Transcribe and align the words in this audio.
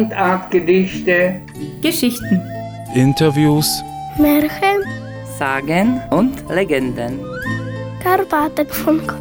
Mundartgedichte, 0.00 1.42
Geschichten, 1.82 2.40
Interviews, 2.94 3.82
Märchen, 4.16 4.82
Sagen 5.38 6.00
und 6.08 6.48
Legenden. 6.48 7.20
Karpatenfunk. 8.02 9.14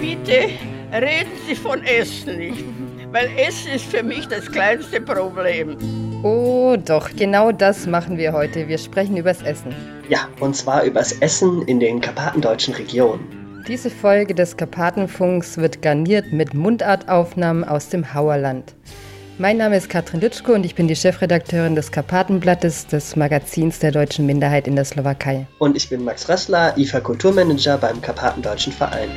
Bitte 0.00 0.50
reden 0.92 1.32
Sie 1.48 1.56
von 1.56 1.82
Essen 1.82 2.38
nicht, 2.38 2.64
weil 3.10 3.28
Essen 3.36 3.72
ist 3.72 3.86
für 3.86 4.04
mich 4.04 4.28
das 4.28 4.46
kleinste 4.46 5.00
Problem. 5.00 5.76
Oh, 6.22 6.76
doch, 6.76 7.10
genau 7.16 7.50
das 7.50 7.88
machen 7.88 8.18
wir 8.18 8.32
heute. 8.32 8.68
Wir 8.68 8.78
sprechen 8.78 9.16
übers 9.16 9.42
Essen. 9.42 9.74
Ja, 10.08 10.28
und 10.38 10.54
zwar 10.54 10.84
übers 10.84 11.10
Essen 11.10 11.62
in 11.62 11.80
den 11.80 12.00
karpatendeutschen 12.00 12.74
Regionen. 12.74 13.43
Diese 13.66 13.88
Folge 13.88 14.34
des 14.34 14.58
Karpatenfunks 14.58 15.56
wird 15.56 15.80
garniert 15.80 16.34
mit 16.34 16.52
Mundartaufnahmen 16.52 17.64
aus 17.64 17.88
dem 17.88 18.12
Hauerland. 18.12 18.74
Mein 19.38 19.56
Name 19.56 19.78
ist 19.78 19.88
Katrin 19.88 20.20
Lütschko 20.20 20.52
und 20.52 20.66
ich 20.66 20.74
bin 20.74 20.86
die 20.86 20.94
Chefredakteurin 20.94 21.74
des 21.74 21.90
Karpatenblattes, 21.90 22.88
des 22.88 23.16
Magazins 23.16 23.78
der 23.78 23.90
deutschen 23.90 24.26
Minderheit 24.26 24.68
in 24.68 24.76
der 24.76 24.84
Slowakei. 24.84 25.46
Und 25.60 25.78
ich 25.78 25.88
bin 25.88 26.04
Max 26.04 26.28
Rössler, 26.28 26.76
IFA 26.76 27.00
Kulturmanager 27.00 27.78
beim 27.78 28.02
Karpatendeutschen 28.02 28.74
Verein. 28.74 29.08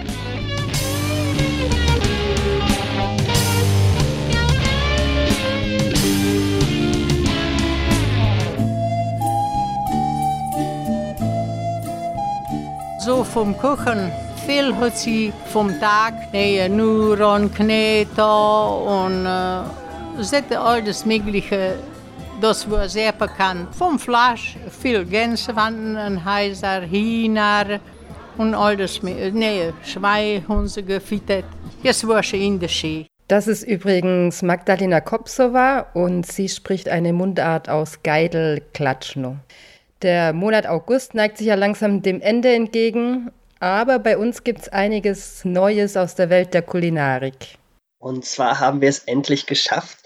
So 12.99 13.25
vom 13.25 13.57
Kochen. 13.57 14.09
Viel 14.47 14.73
hat 14.77 14.97
sie 14.97 15.33
vom 15.51 15.77
Tag, 15.77 16.13
nee, 16.31 16.69
Nuron, 16.69 17.53
Knete 17.53 18.23
und 18.23 19.25
äh, 19.25 20.55
alles 20.55 21.05
Mögliche. 21.05 21.75
Das 22.39 22.71
war 22.71 22.87
sehr 22.87 23.11
bekannt. 23.11 23.75
Vom 23.75 23.99
Fleisch, 23.99 24.55
viel 24.79 25.03
Gänsewanten, 25.03 26.23
Heiser, 26.23 26.89
Hühner 26.89 27.81
und 28.37 28.55
alles. 28.55 29.03
Nee, 29.03 29.73
Schweinhunde 29.83 30.81
gefittet. 30.81 31.43
Das 31.83 32.07
war 32.07 32.23
schon 32.23 32.39
in 32.39 32.57
der 32.57 32.69
Ski. 32.69 33.05
Das 33.27 33.47
ist 33.47 33.63
übrigens 33.63 34.43
Magdalena 34.43 35.01
Kopsova 35.01 35.87
und 35.93 36.25
sie 36.25 36.47
spricht 36.47 36.87
eine 36.87 37.11
Mundart 37.11 37.67
aus 37.67 38.01
Geidel-Klatschno. 38.01 39.35
Der 40.03 40.31
Monat 40.31 40.67
August 40.67 41.15
neigt 41.15 41.37
sich 41.37 41.47
ja 41.47 41.55
langsam 41.55 42.01
dem 42.01 42.21
Ende 42.21 42.53
entgegen, 42.53 43.31
aber 43.59 43.99
bei 43.99 44.17
uns 44.17 44.43
gibt 44.43 44.61
es 44.61 44.69
einiges 44.69 45.45
Neues 45.45 45.97
aus 45.97 46.15
der 46.15 46.29
Welt 46.29 46.53
der 46.53 46.61
Kulinarik. 46.61 47.57
Und 47.99 48.25
zwar 48.25 48.59
haben 48.59 48.81
wir 48.81 48.89
es 48.89 48.99
endlich 48.99 49.45
geschafft, 49.45 49.99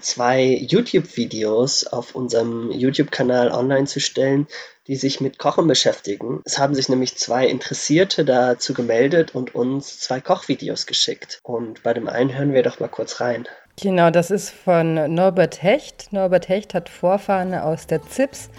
zwei 0.00 0.44
YouTube-Videos 0.44 1.86
auf 1.88 2.14
unserem 2.14 2.70
YouTube-Kanal 2.70 3.50
online 3.50 3.86
zu 3.86 4.00
stellen, 4.00 4.46
die 4.86 4.96
sich 4.96 5.20
mit 5.20 5.38
Kochen 5.38 5.66
beschäftigen. 5.66 6.40
Es 6.44 6.58
haben 6.58 6.74
sich 6.74 6.88
nämlich 6.88 7.16
zwei 7.16 7.46
Interessierte 7.46 8.24
dazu 8.24 8.74
gemeldet 8.74 9.34
und 9.34 9.54
uns 9.54 10.00
zwei 10.00 10.20
Kochvideos 10.20 10.86
geschickt. 10.86 11.40
Und 11.42 11.82
bei 11.82 11.92
dem 11.94 12.08
einen 12.08 12.36
hören 12.36 12.52
wir 12.52 12.62
doch 12.62 12.80
mal 12.80 12.88
kurz 12.88 13.20
rein. 13.20 13.46
Genau, 13.80 14.10
das 14.10 14.30
ist 14.30 14.50
von 14.50 15.14
Norbert 15.14 15.62
Hecht. 15.62 16.12
Norbert 16.12 16.48
Hecht 16.48 16.74
hat 16.74 16.88
Vorfahren 16.88 17.54
aus 17.54 17.86
der 17.86 18.02
ZIPS 18.02 18.50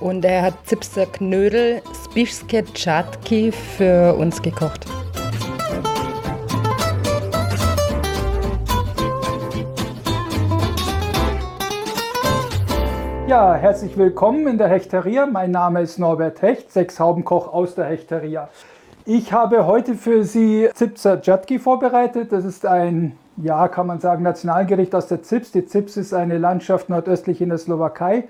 und 0.00 0.24
er 0.24 0.42
hat 0.42 0.54
Zipster 0.64 1.06
Knödel 1.06 1.82
Spischske 2.04 2.64
Czatki 2.74 3.52
für 3.52 4.14
uns 4.14 4.40
gekocht. 4.42 4.86
Ja, 13.26 13.54
herzlich 13.54 13.98
willkommen 13.98 14.46
in 14.46 14.58
der 14.58 14.68
Hechteria. 14.68 15.26
Mein 15.26 15.50
Name 15.50 15.82
ist 15.82 15.98
Norbert 15.98 16.42
Hecht, 16.42 16.72
Sechshaubenkoch 16.72 17.52
aus 17.52 17.74
der 17.74 17.86
Hechteria. 17.86 18.48
Ich 19.04 19.32
habe 19.32 19.66
heute 19.66 19.94
für 19.94 20.24
Sie 20.24 20.68
Zipser 20.74 21.20
Czatki 21.20 21.58
vorbereitet. 21.58 22.32
Das 22.32 22.44
ist 22.44 22.64
ein, 22.66 23.16
ja, 23.36 23.68
kann 23.68 23.86
man 23.86 24.00
sagen, 24.00 24.22
Nationalgericht 24.22 24.94
aus 24.94 25.08
der 25.08 25.22
Zips. 25.22 25.50
Die 25.52 25.66
Zips 25.66 25.96
ist 25.96 26.14
eine 26.14 26.38
Landschaft 26.38 26.88
nordöstlich 26.88 27.40
in 27.40 27.48
der 27.48 27.58
Slowakei. 27.58 28.28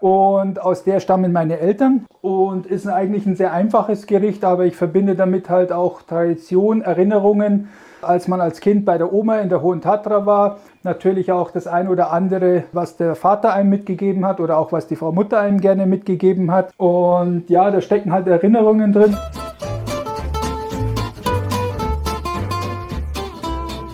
Und 0.00 0.60
aus 0.60 0.84
der 0.84 1.00
stammen 1.00 1.32
meine 1.32 1.58
Eltern 1.58 2.04
und 2.20 2.66
ist 2.66 2.86
eigentlich 2.86 3.26
ein 3.26 3.36
sehr 3.36 3.52
einfaches 3.52 4.06
Gericht, 4.06 4.44
aber 4.44 4.66
ich 4.66 4.76
verbinde 4.76 5.14
damit 5.14 5.48
halt 5.48 5.72
auch 5.72 6.02
Tradition, 6.02 6.82
Erinnerungen, 6.82 7.68
als 8.02 8.28
man 8.28 8.40
als 8.40 8.60
Kind 8.60 8.84
bei 8.84 8.98
der 8.98 9.12
Oma 9.12 9.38
in 9.38 9.48
der 9.48 9.62
Hohen 9.62 9.80
Tatra 9.80 10.26
war. 10.26 10.58
Natürlich 10.82 11.32
auch 11.32 11.50
das 11.50 11.66
ein 11.66 11.88
oder 11.88 12.12
andere, 12.12 12.64
was 12.72 12.96
der 12.96 13.14
Vater 13.14 13.52
einem 13.52 13.70
mitgegeben 13.70 14.26
hat 14.26 14.38
oder 14.38 14.58
auch 14.58 14.70
was 14.70 14.86
die 14.86 14.96
Frau 14.96 15.12
Mutter 15.12 15.40
einem 15.40 15.60
gerne 15.60 15.86
mitgegeben 15.86 16.52
hat. 16.52 16.72
Und 16.76 17.48
ja, 17.48 17.70
da 17.70 17.80
stecken 17.80 18.12
halt 18.12 18.26
Erinnerungen 18.26 18.92
drin. 18.92 19.16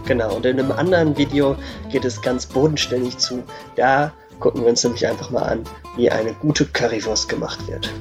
Genau, 0.05 0.35
und 0.35 0.45
in 0.45 0.59
einem 0.59 0.73
anderen 0.73 1.17
Video 1.17 1.55
geht 1.91 2.05
es 2.05 2.21
ganz 2.21 2.45
bodenständig 2.45 3.19
zu. 3.19 3.45
Da 3.77 4.13
gucken 4.43 4.63
wir 4.63 4.71
uns 4.71 4.83
nämlich 4.83 5.07
einfach 5.07 5.31
mal 5.31 5.43
an, 5.43 5.63
wie 5.97 6.11
eine 6.11 6.35
gute 6.35 6.67
Currywurst 6.67 7.29
gemacht 7.29 7.61
wird. 7.69 7.93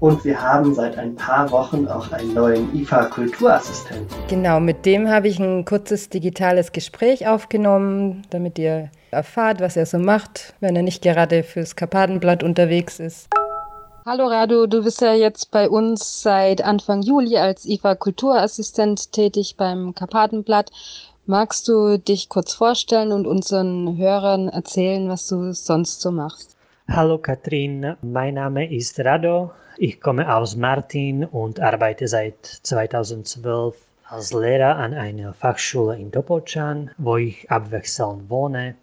Und 0.00 0.24
wir 0.24 0.42
haben 0.42 0.74
seit 0.74 0.98
ein 0.98 1.14
paar 1.14 1.50
Wochen 1.52 1.86
auch 1.86 2.10
einen 2.10 2.34
neuen 2.34 2.74
IFA-Kulturassistenten. 2.74 4.08
Genau, 4.28 4.60
mit 4.60 4.84
dem 4.84 5.08
habe 5.08 5.28
ich 5.28 5.38
ein 5.38 5.64
kurzes 5.64 6.08
digitales 6.10 6.72
Gespräch 6.72 7.28
aufgenommen, 7.28 8.22
damit 8.30 8.58
ihr 8.58 8.90
erfahrt, 9.12 9.60
was 9.60 9.76
er 9.76 9.86
so 9.86 9.98
macht, 9.98 10.54
wenn 10.60 10.74
er 10.74 10.82
nicht 10.82 11.02
gerade 11.02 11.44
fürs 11.44 11.76
Karpatenblatt 11.76 12.42
unterwegs 12.42 12.98
ist. 12.98 13.28
Hallo 14.08 14.28
Radu, 14.28 14.68
du 14.68 14.84
bist 14.84 15.00
ja 15.00 15.14
jetzt 15.14 15.50
bei 15.50 15.68
uns 15.68 16.22
seit 16.22 16.62
Anfang 16.62 17.02
Juli 17.02 17.38
als 17.38 17.66
IFA 17.66 17.96
Kulturassistent 17.96 19.10
tätig 19.10 19.56
beim 19.56 19.96
Karpatenblatt. 19.96 20.70
Magst 21.26 21.66
du 21.66 21.98
dich 21.98 22.28
kurz 22.28 22.54
vorstellen 22.54 23.10
und 23.10 23.26
unseren 23.26 23.96
Hörern 23.96 24.48
erzählen, 24.48 25.08
was 25.08 25.26
du 25.26 25.52
sonst 25.52 26.02
so 26.02 26.12
machst? 26.12 26.56
Hallo 26.86 27.18
Katrin, 27.18 27.96
mein 28.00 28.34
Name 28.34 28.72
ist 28.72 29.00
Rado. 29.00 29.50
Ich 29.76 30.00
komme 30.00 30.32
aus 30.32 30.54
Martin 30.54 31.24
und 31.24 31.58
arbeite 31.58 32.06
seit 32.06 32.46
2012 32.46 33.74
als 34.08 34.32
Lehrer 34.32 34.76
an 34.76 34.94
einer 34.94 35.34
Fachschule 35.34 35.98
in 35.98 36.12
Topolchan, 36.12 36.92
wo 36.96 37.16
ich 37.16 37.50
abwechselnd 37.50 38.30
wohne. 38.30 38.76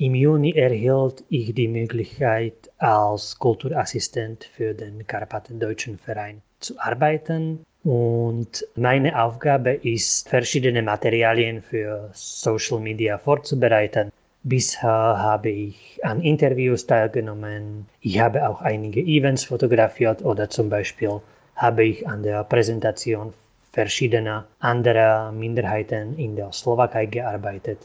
Im 0.00 0.14
Juni 0.14 0.52
erhielt 0.52 1.24
ich 1.28 1.54
die 1.54 1.68
Möglichkeit, 1.68 2.70
als 2.78 3.38
Kulturassistent 3.38 4.44
für 4.44 4.72
den 4.72 5.06
Karpatendeutschen 5.06 5.98
Verein 5.98 6.40
zu 6.58 6.72
arbeiten. 6.78 7.66
Und 7.84 8.66
meine 8.76 9.22
Aufgabe 9.22 9.72
ist, 9.72 10.26
verschiedene 10.26 10.80
Materialien 10.80 11.60
für 11.60 12.08
Social 12.14 12.80
Media 12.80 13.18
vorzubereiten. 13.18 14.10
Bisher 14.42 14.88
habe 14.88 15.50
ich 15.50 16.00
an 16.02 16.22
Interviews 16.22 16.86
teilgenommen. 16.86 17.86
Ich 18.00 18.18
habe 18.20 18.48
auch 18.48 18.62
einige 18.62 19.00
Events 19.00 19.44
fotografiert 19.44 20.24
oder 20.24 20.48
zum 20.48 20.70
Beispiel 20.70 21.20
habe 21.56 21.84
ich 21.84 22.08
an 22.08 22.22
der 22.22 22.44
Präsentation 22.44 23.34
verschiedener 23.70 24.46
anderer 24.60 25.30
Minderheiten 25.30 26.18
in 26.18 26.36
der 26.36 26.52
Slowakei 26.52 27.04
gearbeitet 27.04 27.80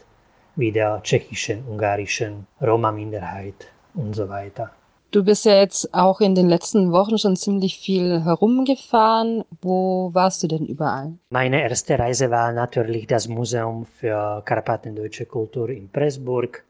wie 0.56 0.72
der 0.72 1.00
tschechischen, 1.02 1.64
ungarischen 1.68 2.46
Roma-Minderheit 2.60 3.68
und 3.94 4.14
so 4.14 4.28
weiter. 4.28 4.70
Du 5.12 5.24
bist 5.24 5.44
ja 5.44 5.54
jetzt 5.54 5.94
auch 5.94 6.20
in 6.20 6.34
den 6.34 6.48
letzten 6.48 6.92
Wochen 6.92 7.16
schon 7.16 7.36
ziemlich 7.36 7.78
viel 7.78 8.24
herumgefahren. 8.24 9.44
Wo 9.62 10.10
warst 10.12 10.42
du 10.42 10.48
denn 10.48 10.66
überall? 10.66 11.12
Meine 11.30 11.62
erste 11.62 11.98
Reise 11.98 12.30
war 12.30 12.52
natürlich 12.52 13.06
das 13.06 13.28
Museum 13.28 13.86
für 13.86 14.42
Karpatendeutsche 14.44 15.26
Kultur 15.26 15.70
in 15.70 15.88
Pressburg. 15.88 16.64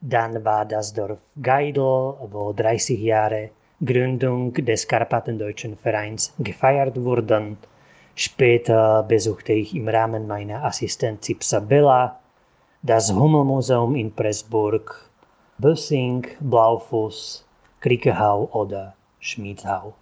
Dann 0.00 0.44
war 0.44 0.64
das 0.64 0.94
Dorf 0.94 1.18
Geidel, 1.42 1.82
wo 1.82 2.52
30 2.56 2.98
Jahre 3.00 3.50
Gründung 3.84 4.54
des 4.54 4.86
Karpatendeutschen 4.86 5.76
Vereins 5.76 6.32
gefeiert 6.38 6.96
wurden. 6.96 7.58
Später 8.14 9.02
besuchte 9.02 9.52
ich 9.52 9.74
im 9.74 9.88
Rahmen 9.88 10.26
meiner 10.26 10.64
Assistenz 10.64 11.28
Isabella 11.28 12.21
das 12.82 13.12
Hummelmuseum 13.12 13.94
in 13.94 14.12
Pressburg, 14.12 15.08
Bössing, 15.58 16.26
Blaufuß, 16.40 17.44
Kriekehau 17.80 18.48
oder 18.52 18.94
Schmidhau. 19.20 19.94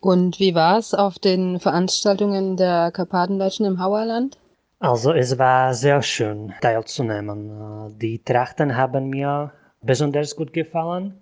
Und 0.00 0.40
wie 0.40 0.54
war 0.54 0.78
es 0.78 0.94
auf 0.94 1.18
den 1.18 1.60
Veranstaltungen 1.60 2.56
der 2.56 2.90
Karpatendeutschen 2.90 3.66
im 3.66 3.80
Hauerland? 3.80 4.38
Also 4.80 5.12
es 5.12 5.38
war 5.38 5.74
sehr 5.74 6.02
schön 6.02 6.52
teilzunehmen. 6.60 7.96
Die 7.98 8.18
Trachten 8.20 8.76
haben 8.76 9.10
mir 9.10 9.52
besonders 9.82 10.36
gut 10.36 10.52
gefallen. 10.52 11.14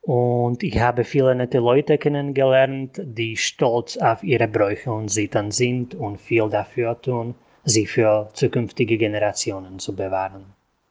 Und 0.00 0.64
ich 0.64 0.80
habe 0.80 1.04
viele 1.04 1.34
nette 1.34 1.58
Leute 1.58 1.96
kennengelernt, 1.96 3.00
die 3.04 3.36
stolz 3.36 3.96
auf 3.96 4.24
ihre 4.24 4.48
Bräuche 4.48 4.92
und 4.92 5.08
Sitten 5.08 5.52
sind 5.52 5.94
und 5.94 6.20
viel 6.20 6.48
dafür 6.48 7.00
tun, 7.00 7.36
sie 7.64 7.86
für 7.86 8.28
zukünftige 8.32 8.98
Generationen 8.98 9.78
zu 9.78 9.94
bewahren. 9.94 10.44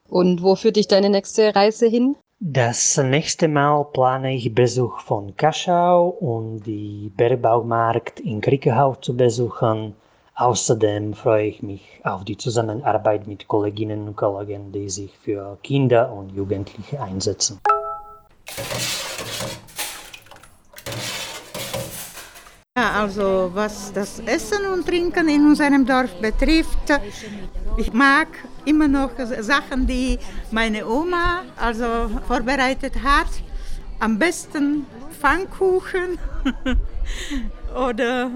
Und 0.10 0.44
wo 0.44 0.56
führt 0.56 0.76
dich 0.76 0.88
deine 0.88 1.10
nächste 1.10 1.56
Reise 1.56 1.88
hin? 1.88 2.16
Das 2.40 2.98
nächste 2.98 3.48
Mal 3.48 3.86
plane 3.94 4.36
ich 4.36 4.54
Besuch 4.54 5.00
von 5.02 5.38
Kaschau 5.38 6.10
und 6.10 6.64
die 6.64 7.12
Bergbaumarkt 7.16 8.20
in 8.20 8.42
Kriegerhau 8.42 8.96
zu 8.96 9.16
besuchen. 9.16 9.96
Außerdem 10.36 11.14
freue 11.14 11.46
ich 11.46 11.62
mich 11.62 12.02
auf 12.04 12.24
die 12.24 12.38
Zusammenarbeit 12.38 13.28
mit 13.28 13.48
Kolleginnen 13.48 14.08
und 14.08 14.16
Kollegen, 14.16 14.72
die 14.72 14.90
sich 14.90 15.12
für 15.20 15.60
Kinder 15.62 16.12
und 16.12 16.34
Jugendliche 16.34 17.00
einsetzen. 17.00 17.60
Also 23.02 23.50
was 23.54 23.92
das 23.94 24.20
Essen 24.20 24.64
und 24.72 24.86
Trinken 24.86 25.28
in 25.28 25.44
unserem 25.46 25.84
Dorf 25.86 26.14
betrifft, 26.22 26.88
ich 27.78 27.92
mag 27.92 28.28
immer 28.66 28.88
noch 28.88 29.12
Sachen, 29.40 29.88
die 29.88 30.20
meine 30.52 30.86
Oma 30.88 31.42
also 31.58 31.86
vorbereitet 32.28 32.94
hat. 33.04 33.32
Am 34.00 34.20
besten 34.20 34.86
Pfannkuchen 35.20 36.20
oder 37.88 38.30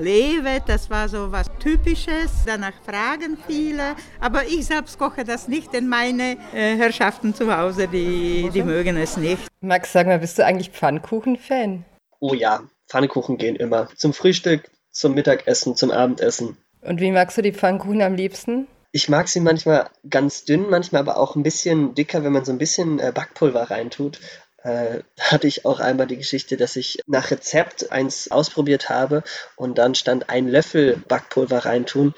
Lewe, 0.00 0.60
das 0.66 0.90
war 0.90 1.08
so 1.08 1.30
was 1.30 1.46
Typisches. 1.60 2.30
Danach 2.46 2.74
fragen 2.84 3.36
viele, 3.46 3.94
aber 4.20 4.44
ich 4.44 4.66
selbst 4.66 4.98
koche 4.98 5.24
das 5.24 5.46
nicht, 5.46 5.72
denn 5.72 5.88
meine 5.88 6.36
äh, 6.52 6.76
Herrschaften 6.76 7.32
zu 7.32 7.56
Hause, 7.56 7.86
die, 7.86 8.50
die 8.52 8.62
mögen 8.62 8.96
es 8.96 9.16
nicht. 9.16 9.46
Max, 9.60 9.92
sag 9.92 10.06
mal, 10.08 10.18
bist 10.18 10.38
du 10.38 10.44
eigentlich 10.44 10.70
Pfannkuchen-Fan? 10.70 11.84
Oh 12.20 12.34
ja, 12.34 12.60
Pfannkuchen 12.90 13.38
gehen 13.38 13.56
immer. 13.56 13.88
Zum 13.96 14.12
Frühstück, 14.12 14.68
zum 14.90 15.14
Mittagessen, 15.14 15.76
zum 15.76 15.90
Abendessen. 15.92 16.58
Und 16.82 17.00
wie 17.00 17.12
magst 17.12 17.38
du 17.38 17.42
die 17.42 17.52
Pfannkuchen 17.52 18.02
am 18.02 18.14
liebsten? 18.14 18.66
Ich 18.92 19.08
mag 19.08 19.28
sie 19.28 19.40
manchmal 19.40 19.88
ganz 20.08 20.44
dünn, 20.44 20.68
manchmal 20.68 21.02
aber 21.02 21.16
auch 21.16 21.36
ein 21.36 21.44
bisschen 21.44 21.94
dicker, 21.94 22.24
wenn 22.24 22.32
man 22.32 22.44
so 22.44 22.50
ein 22.50 22.58
bisschen 22.58 22.98
äh, 22.98 23.12
Backpulver 23.14 23.70
reintut. 23.70 24.18
Äh, 24.62 25.04
hatte 25.18 25.46
ich 25.46 25.64
auch 25.64 25.78
einmal 25.78 26.08
die 26.08 26.16
Geschichte, 26.16 26.56
dass 26.56 26.76
ich 26.76 26.98
nach 27.06 27.30
Rezept 27.30 27.92
eins 27.92 28.30
ausprobiert 28.30 28.88
habe 28.88 29.22
und 29.56 29.78
dann 29.78 29.94
stand 29.94 30.28
ein 30.28 30.48
Löffel 30.48 30.96
Backpulver 31.08 31.64
reintun. 31.64 32.14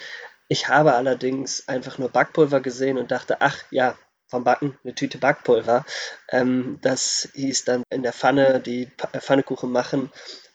Ich 0.48 0.68
habe 0.68 0.94
allerdings 0.94 1.68
einfach 1.68 1.98
nur 1.98 2.08
Backpulver 2.08 2.60
gesehen 2.60 2.98
und 2.98 3.10
dachte, 3.10 3.36
ach 3.40 3.58
ja, 3.70 3.96
vom 4.26 4.44
Backen 4.44 4.78
eine 4.82 4.94
Tüte 4.94 5.18
Backpulver. 5.18 5.84
Ähm, 6.30 6.78
das 6.80 7.28
hieß 7.34 7.66
dann 7.66 7.82
in 7.90 8.02
der 8.02 8.14
Pfanne, 8.14 8.60
die 8.60 8.90
Pfannekuchen 8.96 9.70
machen, 9.70 10.10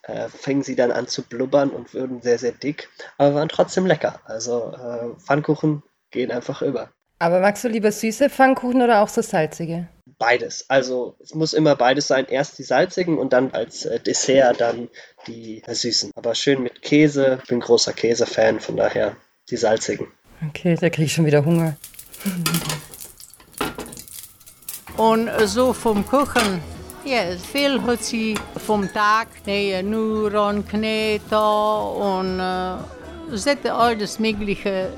äh, 0.07 0.29
fingen 0.29 0.63
sie 0.63 0.75
dann 0.75 0.91
an 0.91 1.07
zu 1.07 1.21
blubbern 1.23 1.69
und 1.69 1.93
wurden 1.93 2.21
sehr, 2.21 2.39
sehr 2.39 2.51
dick, 2.51 2.89
aber 3.17 3.35
waren 3.35 3.49
trotzdem 3.49 3.85
lecker. 3.85 4.19
Also 4.25 4.73
äh, 4.73 5.19
Pfannkuchen 5.19 5.83
gehen 6.11 6.31
einfach 6.31 6.61
über. 6.61 6.89
Aber 7.19 7.39
magst 7.39 7.63
du 7.63 7.67
lieber 7.67 7.91
süße 7.91 8.29
Pfannkuchen 8.29 8.81
oder 8.81 9.01
auch 9.01 9.07
so 9.09 9.21
salzige? 9.21 9.87
Beides. 10.19 10.65
Also 10.69 11.15
es 11.19 11.33
muss 11.33 11.53
immer 11.53 11.75
beides 11.75 12.07
sein. 12.07 12.25
Erst 12.27 12.57
die 12.57 12.63
salzigen 12.63 13.17
und 13.17 13.33
dann 13.33 13.51
als 13.51 13.85
äh, 13.85 13.99
Dessert 13.99 14.61
dann 14.61 14.89
die 15.27 15.63
äh, 15.65 15.73
süßen. 15.73 16.11
Aber 16.15 16.35
schön 16.35 16.61
mit 16.61 16.81
Käse. 16.81 17.39
Ich 17.43 17.49
bin 17.49 17.59
großer 17.59 17.93
Käsefan, 17.93 18.59
von 18.59 18.77
daher 18.77 19.15
die 19.49 19.57
salzigen. 19.57 20.07
Okay, 20.49 20.75
da 20.79 20.89
kriege 20.89 21.05
ich 21.05 21.13
schon 21.13 21.25
wieder 21.25 21.43
Hunger. 21.43 21.75
Und 24.97 25.29
so 25.45 25.73
vom 25.73 26.05
Kochen, 26.05 26.61
ja, 27.07 27.37
viel 27.37 27.81
hat 27.83 28.03
sie 28.03 28.35
vom 28.65 28.91
Tag, 28.91 29.27
nee, 29.45 29.81
nur 29.81 30.33
und 30.33 30.67
Knete 30.67 31.39
und 31.39 32.39
äh, 32.39 33.69
alles 33.69 34.19
Mögliche, 34.19 34.89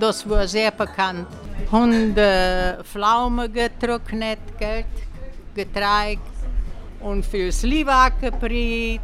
das 0.00 0.28
war 0.28 0.48
sehr 0.48 0.70
bekannt. 0.70 1.26
Hunde, 1.70 2.78
Pflaumen 2.84 3.52
getrocknet, 3.52 4.38
Geld, 4.58 4.86
Getreide 5.54 6.20
und 7.00 7.24
viel 7.24 7.52
Slivak 7.52 8.20
gebrät. 8.20 9.00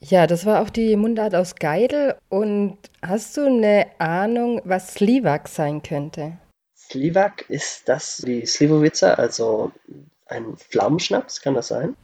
Ja, 0.00 0.26
das 0.26 0.44
war 0.46 0.62
auch 0.62 0.70
die 0.70 0.96
Mundart 0.96 1.34
aus 1.34 1.54
Geidel. 1.54 2.16
Und 2.28 2.78
hast 3.02 3.36
du 3.36 3.46
eine 3.46 3.86
Ahnung, 3.98 4.60
was 4.64 4.94
Slivak 4.94 5.48
sein 5.48 5.82
könnte? 5.82 6.38
Slivak 6.76 7.48
ist 7.48 7.88
das 7.88 8.22
wie 8.26 8.44
Slivovica, 8.44 9.14
also 9.14 9.72
ein 10.34 10.56
Pflaumenschnaps, 10.56 11.40
kann 11.40 11.54
das 11.54 11.68
sein? 11.68 11.96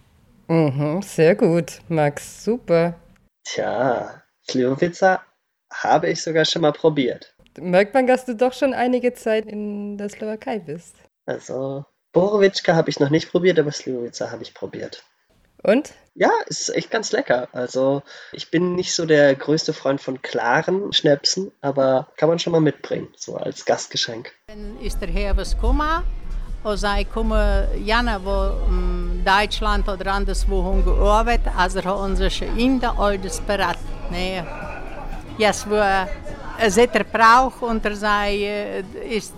Mhm, 0.49 1.03
sehr 1.03 1.35
gut, 1.35 1.81
Max, 1.89 2.45
super. 2.45 2.95
Tja, 3.45 4.23
Slivovica 4.49 5.23
habe 5.73 6.11
ich 6.11 6.23
sogar 6.23 6.45
schon 6.45 6.63
mal 6.63 6.73
probiert. 6.73 7.35
Merkt 7.59 7.95
man, 7.95 8.07
dass 8.07 8.25
du 8.25 8.35
doch 8.35 8.53
schon 8.53 8.75
einige 8.75 9.13
Zeit 9.13 9.47
in 9.47 9.99
der 9.99 10.09
Slowakei 10.09 10.59
bist. 10.59 10.95
Also, 11.27 11.85
Borovička 12.13 12.75
habe 12.75 12.91
ich 12.91 12.99
noch 12.99 13.11
nicht 13.11 13.31
probiert, 13.31 13.59
aber 13.59 13.73
Slivovica 13.73 14.31
habe 14.31 14.43
ich 14.43 14.55
probiert. 14.55 15.05
Und? 15.63 15.93
Ja, 16.15 16.31
ist 16.47 16.75
echt 16.75 16.91
ganz 16.91 17.13
lecker. 17.13 17.49
Also, 17.53 18.03
ich 18.33 18.51
bin 18.51 18.75
nicht 18.75 18.95
so 18.95 19.07
der 19.07 19.35
größte 19.35 19.73
Freund 19.73 20.01
von 20.01 20.23
klaren 20.23 20.93
Schnäpsen, 20.93 21.53
aber 21.61 22.09
kann 22.17 22.29
man 22.29 22.39
schon 22.39 22.53
mal 22.53 22.61
mitbringen, 22.61 23.09
so 23.17 23.37
als 23.37 23.65
Gastgeschenk. 23.65 24.33
Dann 24.49 24.81
ist 24.81 25.01
der 25.01 25.09
Herbst 25.09 25.55
gekommen 25.55 26.03
und 26.63 26.77
sie 26.77 27.05
kommen 27.05 27.67
gerne, 27.85 28.21
wo 28.23 28.69
in 28.69 29.25
Deutschland 29.25 29.89
oder 29.89 30.13
anderswo 30.13 30.83
gearbeitet, 30.85 31.53
also 31.57 31.83
haben 31.85 32.13
unsere 32.13 32.45
Inder 32.57 32.95
alles 32.99 33.41
bereit. 33.41 33.79
Nee. 34.11 34.43
Jetzt, 35.39 35.69
wo 35.69 35.75
er 35.75 36.09
Brauch 37.13 37.63
unter 37.63 37.95
sei, 37.95 38.85
ist 39.09 39.35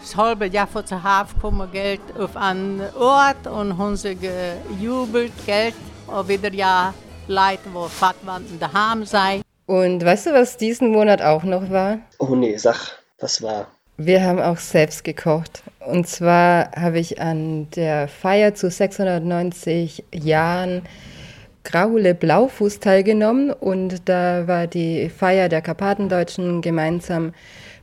das 0.00 0.16
halbe 0.16 0.46
Jahr 0.46 0.68
vor 0.68 0.86
zu 0.86 1.02
Hafen 1.02 1.40
kommen 1.40 1.68
Geld 1.72 2.00
auf 2.16 2.36
einen 2.36 2.80
Ort 2.96 3.46
und 3.46 3.76
haben 3.76 3.96
sie 3.96 4.14
gejubelt, 4.14 5.32
Geld, 5.44 5.74
und 6.06 6.28
wieder 6.28 6.52
ja 6.52 6.94
Leute, 7.26 7.68
wo 7.72 7.88
Vaterwanden 7.88 8.60
daheim 8.60 9.04
sei. 9.04 9.42
Und 9.66 10.04
weißt 10.04 10.26
du, 10.26 10.32
was 10.32 10.56
diesen 10.56 10.92
Monat 10.92 11.20
auch 11.20 11.42
noch 11.42 11.68
war? 11.70 11.98
Oh 12.20 12.36
nee, 12.36 12.56
sag, 12.56 12.76
was 13.18 13.42
war? 13.42 13.66
Wir 13.98 14.22
haben 14.22 14.40
auch 14.40 14.58
selbst 14.58 15.04
gekocht. 15.04 15.62
Und 15.80 16.06
zwar 16.06 16.70
habe 16.72 16.98
ich 16.98 17.20
an 17.20 17.68
der 17.70 18.08
Feier 18.08 18.54
zu 18.54 18.70
690 18.70 20.04
Jahren 20.12 20.82
Graule 21.64 22.14
Blaufuß 22.14 22.78
teilgenommen 22.80 23.50
und 23.50 24.08
da 24.08 24.46
war 24.46 24.66
die 24.66 25.08
Feier 25.08 25.48
der 25.48 25.62
Karpatendeutschen 25.62 26.60
gemeinsam 26.60 27.32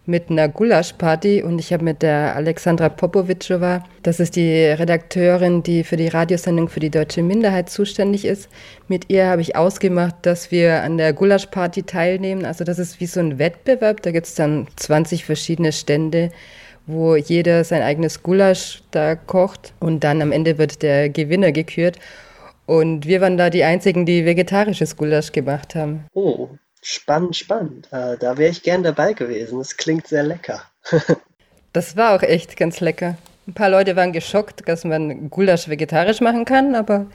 mit 0.05 0.29
einer 0.29 0.50
Gulaschparty 0.50 1.43
und 1.43 1.60
ich 1.60 1.72
habe 1.72 1.83
mit 1.83 2.01
der 2.01 2.36
Alexandra 2.36 2.89
Popovichova, 2.89 3.83
das 4.01 4.19
ist 4.19 4.36
die 4.36 4.65
Redakteurin, 4.65 5.63
die 5.63 5.83
für 5.83 5.95
die 5.95 6.10
Radiosendung 6.10 6.67
für 6.67 6.81
die 6.81 6.89
deutsche 6.89 7.24
Minderheit 7.24 7.69
zuständig 7.69 8.25
ist, 8.25 8.50
mit 8.88 9.10
ihr 9.10 9.27
habe 9.27 9.41
ich 9.41 9.55
ausgemacht, 9.55 10.15
dass 10.24 10.51
wir 10.51 10.83
an 10.83 10.98
der 10.98 11.13
Gulaschparty 11.13 11.83
teilnehmen. 11.83 12.45
Also 12.45 12.65
das 12.65 12.79
ist 12.79 13.00
wie 13.00 13.05
so 13.05 13.22
ein 13.22 13.39
Wettbewerb, 13.39 14.01
da 14.01 14.12
gibt 14.12 14.27
es 14.27 14.36
dann 14.36 14.67
20 14.75 15.24
verschiedene 15.24 15.72
Stände, 15.72 16.31
wo 16.86 17.15
jeder 17.15 17.63
sein 17.63 17.81
eigenes 17.81 18.24
Gulasch 18.24 18.83
da 18.91 19.15
kocht 19.15 19.74
und 19.79 20.03
dann 20.03 20.22
am 20.22 20.33
Ende 20.33 20.57
wird 20.57 20.81
der 20.81 21.10
Gewinner 21.10 21.53
gekürt. 21.53 21.98
Und 22.65 23.05
wir 23.07 23.22
waren 23.22 23.38
da 23.38 23.50
die 23.50 23.63
Einzigen, 23.63 24.05
die 24.05 24.25
vegetarisches 24.25 24.95
Gulasch 24.95 25.31
gemacht 25.31 25.75
haben. 25.75 26.05
Oh, 26.13 26.50
spannend, 26.84 27.36
spannend. 27.36 27.88
Äh, 27.92 28.18
da 28.18 28.38
wäre 28.38 28.52
ich 28.52 28.63
gern 28.63 28.84
dabei 28.84 29.13
gewesen. 29.13 29.60
Das 29.60 29.78
klingt 29.78 30.08
sehr 30.08 30.24
lecker. 30.24 30.62
das 31.74 31.98
war 31.98 32.16
auch 32.16 32.24
echt 32.24 32.58
ganz 32.58 32.80
lecker. 32.80 33.18
Ein 33.48 33.54
paar 33.54 33.70
Leute 33.70 33.96
waren 33.96 34.13
geschockt, 34.13 34.68
dass 34.68 34.86
man 34.86 35.30
Gulasch 35.30 35.68
vegetarisch 35.68 36.22
machen 36.22 36.46
kann, 36.46 36.75
aber 36.75 37.08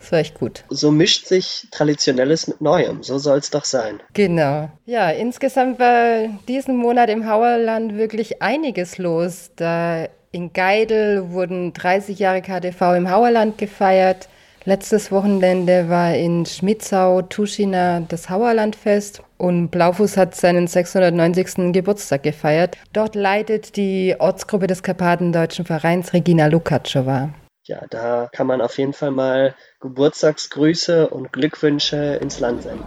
es 0.00 0.10
war 0.10 0.18
echt 0.18 0.34
gut. 0.34 0.64
So 0.68 0.90
mischt 0.90 1.26
sich 1.26 1.68
Traditionelles 1.70 2.48
mit 2.48 2.60
Neuem. 2.60 3.02
So 3.02 3.18
soll 3.18 3.38
es 3.38 3.50
doch 3.50 3.64
sein. 3.64 4.00
Genau. 4.14 4.70
Ja, 4.84 5.10
insgesamt 5.10 5.78
war 5.78 6.28
diesen 6.48 6.76
Monat 6.76 7.08
im 7.08 7.28
Hauerland 7.28 7.96
wirklich 7.96 8.42
einiges 8.42 8.98
los. 8.98 9.50
Da 9.56 10.08
in 10.32 10.52
Geidel 10.52 11.30
wurden 11.30 11.72
30 11.72 12.18
Jahre 12.18 12.42
KTV 12.42 12.94
im 12.96 13.10
Hauerland 13.10 13.58
gefeiert. 13.58 14.28
Letztes 14.64 15.10
Wochenende 15.10 15.88
war 15.88 16.14
in 16.14 16.46
Schmitzau, 16.46 17.22
Tuschina 17.22 18.00
das 18.00 18.30
Hauerlandfest 18.30 19.22
und 19.36 19.70
Blaufuß 19.70 20.16
hat 20.16 20.36
seinen 20.36 20.68
690. 20.68 21.72
Geburtstag 21.72 22.22
gefeiert. 22.22 22.76
Dort 22.92 23.16
leitet 23.16 23.76
die 23.76 24.14
Ortsgruppe 24.16 24.68
des 24.68 24.84
Karpatendeutschen 24.84 25.64
Vereins 25.64 26.12
Regina 26.12 26.46
Lukatschowa. 26.46 27.30
Ja, 27.64 27.82
da 27.90 28.28
kann 28.32 28.46
man 28.46 28.60
auf 28.60 28.78
jeden 28.78 28.92
Fall 28.92 29.10
mal 29.10 29.56
Geburtstagsgrüße 29.80 31.08
und 31.08 31.32
Glückwünsche 31.32 32.18
ins 32.20 32.38
Land 32.38 32.62
senden. 32.62 32.84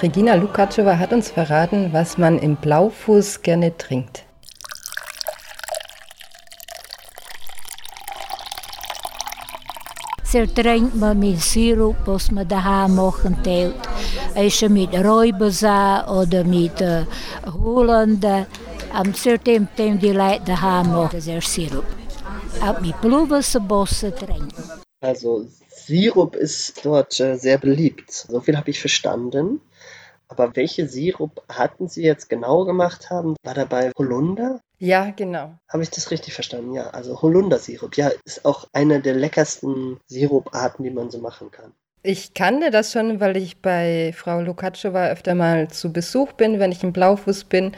Regina 0.00 0.34
Lukaczeva 0.34 0.98
hat 0.98 1.12
uns 1.12 1.30
verraten, 1.30 1.92
was 1.92 2.16
man 2.18 2.38
im 2.38 2.56
Blaufuß 2.56 3.42
gerne 3.42 3.76
trinkt. 3.76 4.27
Så 10.30 10.46
trinkt 10.46 10.94
man 10.94 11.18
mit 11.18 11.40
Sirup, 11.40 11.96
was 12.04 12.30
man 12.30 12.46
daheim 12.46 12.96
machen 12.96 13.42
teilt. 13.42 13.74
Er 14.34 14.68
mit 14.68 14.92
Räubersa 14.92 16.06
oder 16.20 16.44
mit 16.44 16.82
äh, 16.82 17.06
Holländer. 17.46 18.46
Am 18.92 19.14
time 19.14 19.68
die 19.76 20.12
Leute 20.12 20.44
daheim 20.44 20.92
machen 20.92 21.22
der 21.24 21.40
Sirup. 21.40 21.86
Auch 22.60 22.78
mit 22.80 23.00
Blumenbosse 23.00 24.14
trinken. 24.14 24.64
Also 25.00 25.46
Sirup 25.70 26.36
ist 26.36 26.84
dort 26.84 27.18
äh, 27.20 27.36
sehr 27.38 27.56
beliebt. 27.56 28.10
So 28.10 28.40
viel 28.40 28.58
habe 28.58 28.68
ich 28.68 28.80
verstanden. 28.80 29.62
Aber 30.28 30.54
welche 30.56 30.86
Sirup 30.86 31.42
hatten 31.48 31.88
Sie 31.88 32.02
jetzt 32.02 32.28
genau 32.28 32.66
gemacht 32.66 33.08
haben? 33.08 33.34
War 33.44 33.54
dabei 33.54 33.92
Holunder? 33.98 34.60
Ja, 34.78 35.10
genau. 35.10 35.54
Habe 35.68 35.82
ich 35.82 35.90
das 35.90 36.10
richtig 36.10 36.34
verstanden? 36.34 36.72
Ja, 36.72 36.90
also 36.90 37.20
Holundersirup. 37.20 37.96
Ja, 37.96 38.10
ist 38.24 38.44
auch 38.44 38.68
eine 38.72 39.00
der 39.00 39.14
leckersten 39.14 39.98
Siruparten, 40.06 40.84
die 40.84 40.90
man 40.90 41.10
so 41.10 41.18
machen 41.18 41.50
kann. 41.50 41.72
Ich 42.04 42.32
kannte 42.32 42.70
das 42.70 42.92
schon, 42.92 43.18
weil 43.20 43.36
ich 43.36 43.60
bei 43.60 44.14
Frau 44.16 44.40
Lukaczeva 44.40 45.08
öfter 45.08 45.34
mal 45.34 45.68
zu 45.68 45.92
Besuch 45.92 46.32
bin, 46.32 46.60
wenn 46.60 46.70
ich 46.70 46.84
im 46.84 46.92
Blaufuß 46.92 47.44
bin. 47.44 47.72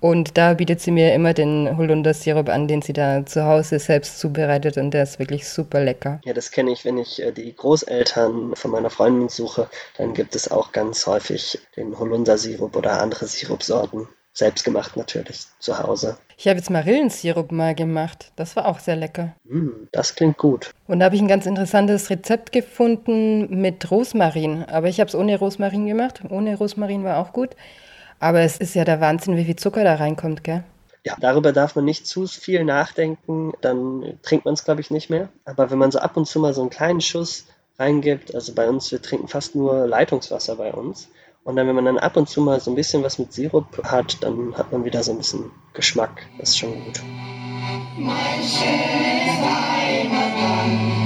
Und 0.00 0.36
da 0.36 0.52
bietet 0.52 0.82
sie 0.82 0.90
mir 0.90 1.14
immer 1.14 1.32
den 1.32 1.78
Holundersirup 1.78 2.50
an, 2.50 2.68
den 2.68 2.82
sie 2.82 2.92
da 2.92 3.24
zu 3.24 3.46
Hause 3.46 3.78
selbst 3.78 4.20
zubereitet 4.20 4.76
und 4.76 4.90
der 4.90 5.04
ist 5.04 5.18
wirklich 5.18 5.48
super 5.48 5.82
lecker. 5.82 6.20
Ja, 6.26 6.34
das 6.34 6.50
kenne 6.50 6.72
ich, 6.72 6.84
wenn 6.84 6.98
ich 6.98 7.22
äh, 7.22 7.32
die 7.32 7.56
Großeltern 7.56 8.54
von 8.54 8.70
meiner 8.70 8.90
Freundin 8.90 9.30
suche, 9.30 9.70
dann 9.96 10.12
gibt 10.12 10.36
es 10.36 10.50
auch 10.50 10.72
ganz 10.72 11.06
häufig 11.06 11.58
den 11.76 11.98
Holundersirup 11.98 12.76
oder 12.76 13.00
andere 13.00 13.26
Sirupsorten. 13.26 14.06
Selbst 14.34 14.64
gemacht 14.64 14.94
natürlich, 14.96 15.46
zu 15.58 15.78
Hause. 15.78 16.18
Ich 16.36 16.48
habe 16.48 16.58
jetzt 16.58 16.70
Marillensirup 16.70 17.52
mal 17.52 17.74
gemacht. 17.74 18.32
Das 18.36 18.56
war 18.56 18.66
auch 18.66 18.78
sehr 18.78 18.96
lecker. 18.96 19.34
Mm, 19.44 19.68
das 19.92 20.14
klingt 20.14 20.36
gut. 20.38 20.70
Und 20.86 20.98
da 21.00 21.06
habe 21.06 21.16
ich 21.16 21.22
ein 21.22 21.28
ganz 21.28 21.46
interessantes 21.46 22.10
Rezept 22.10 22.52
gefunden 22.52 23.60
mit 23.60 23.90
Rosmarin. 23.90 24.64
Aber 24.64 24.88
ich 24.88 25.00
habe 25.00 25.08
es 25.08 25.14
ohne 25.14 25.38
Rosmarin 25.38 25.86
gemacht. 25.86 26.20
Ohne 26.28 26.56
Rosmarin 26.56 27.04
war 27.04 27.18
auch 27.18 27.32
gut. 27.32 27.50
Aber 28.18 28.40
es 28.40 28.56
ist 28.56 28.74
ja 28.74 28.84
der 28.84 29.00
Wahnsinn, 29.00 29.36
wie 29.36 29.44
viel 29.44 29.56
Zucker 29.56 29.84
da 29.84 29.94
reinkommt, 29.94 30.44
gell? 30.44 30.64
Ja, 31.04 31.16
darüber 31.20 31.52
darf 31.52 31.76
man 31.76 31.84
nicht 31.84 32.06
zu 32.06 32.26
viel 32.26 32.64
nachdenken, 32.64 33.52
dann 33.60 34.18
trinkt 34.22 34.46
man 34.46 34.54
es, 34.54 34.64
glaube 34.64 34.80
ich, 34.80 34.90
nicht 34.90 35.10
mehr. 35.10 35.28
Aber 35.44 35.70
wenn 35.70 35.78
man 35.78 35.90
so 35.90 35.98
ab 35.98 36.16
und 36.16 36.26
zu 36.26 36.40
mal 36.40 36.54
so 36.54 36.62
einen 36.62 36.70
kleinen 36.70 37.02
Schuss 37.02 37.44
reingibt, 37.78 38.34
also 38.34 38.54
bei 38.54 38.68
uns, 38.68 38.90
wir 38.90 39.02
trinken 39.02 39.28
fast 39.28 39.54
nur 39.54 39.86
Leitungswasser 39.86 40.56
bei 40.56 40.72
uns. 40.72 41.08
Und 41.44 41.56
dann, 41.56 41.66
wenn 41.66 41.74
man 41.74 41.84
dann 41.84 41.98
ab 41.98 42.16
und 42.16 42.26
zu 42.26 42.40
mal 42.40 42.58
so 42.58 42.70
ein 42.70 42.74
bisschen 42.74 43.02
was 43.02 43.18
mit 43.18 43.34
Sirup 43.34 43.84
hat, 43.84 44.22
dann 44.22 44.56
hat 44.56 44.72
man 44.72 44.86
wieder 44.86 45.02
so 45.02 45.12
ein 45.12 45.18
bisschen 45.18 45.50
Geschmack. 45.74 46.26
Das 46.38 46.50
ist 46.50 46.58
schon 46.58 46.72
gut. 46.84 47.02
Mein 47.98 48.42
schönes 48.42 49.38
Heimatland 49.44 51.03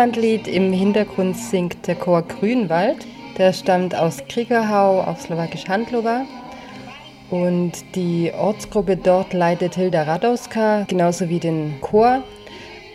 Das 0.00 0.06
Hauerlandlied 0.06 0.48
im 0.48 0.72
Hintergrund 0.72 1.36
singt 1.36 1.86
der 1.86 1.94
Chor 1.94 2.22
Grünwald. 2.22 3.06
Der 3.36 3.52
stammt 3.52 3.94
aus 3.94 4.16
Kriegerhau 4.30 5.02
auf 5.02 5.20
Slowakisch 5.20 5.68
Handlova. 5.68 6.24
Und 7.28 7.72
die 7.94 8.32
Ortsgruppe 8.32 8.96
dort 8.96 9.34
leitet 9.34 9.74
Hilda 9.74 10.04
Radowska, 10.04 10.86
genauso 10.88 11.28
wie 11.28 11.38
den 11.38 11.82
Chor. 11.82 12.22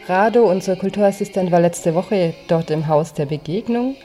Rado, 0.08 0.50
unser 0.50 0.78
Kulturassistent, 0.78 1.52
war 1.52 1.60
letzte 1.60 1.94
Woche 1.94 2.34
dort 2.48 2.72
im 2.72 2.88
Haus 2.88 3.14
der 3.14 3.28
Begegnung, 3.28 3.96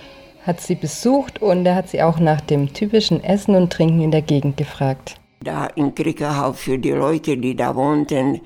hat 0.47 0.61
sie 0.61 0.75
besucht 0.75 1.41
und 1.41 1.65
er 1.65 1.77
hat 1.77 1.89
sie 1.89 2.03
auch 2.03 2.19
nach 2.19 2.43
dem 2.43 2.75
typischen 2.75 3.25
Essen 3.25 3.55
und 3.55 3.73
Trinken 3.73 4.03
in 4.03 4.11
der 4.11 4.21
Gegend 4.21 4.59
gefragt. 4.59 5.17
Da 5.43 5.69
in 5.69 5.95
Kriegerhau 5.95 6.53
für 6.53 6.77
die 6.77 6.91
Leute, 6.91 7.39
die 7.39 7.57
da 7.57 7.75
wohnten, 7.75 8.43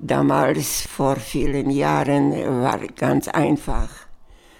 damals 0.00 0.82
vor 0.82 1.16
vielen 1.16 1.70
Jahren 1.70 2.32
war 2.62 2.78
ganz 2.96 3.28
einfach. 3.28 3.88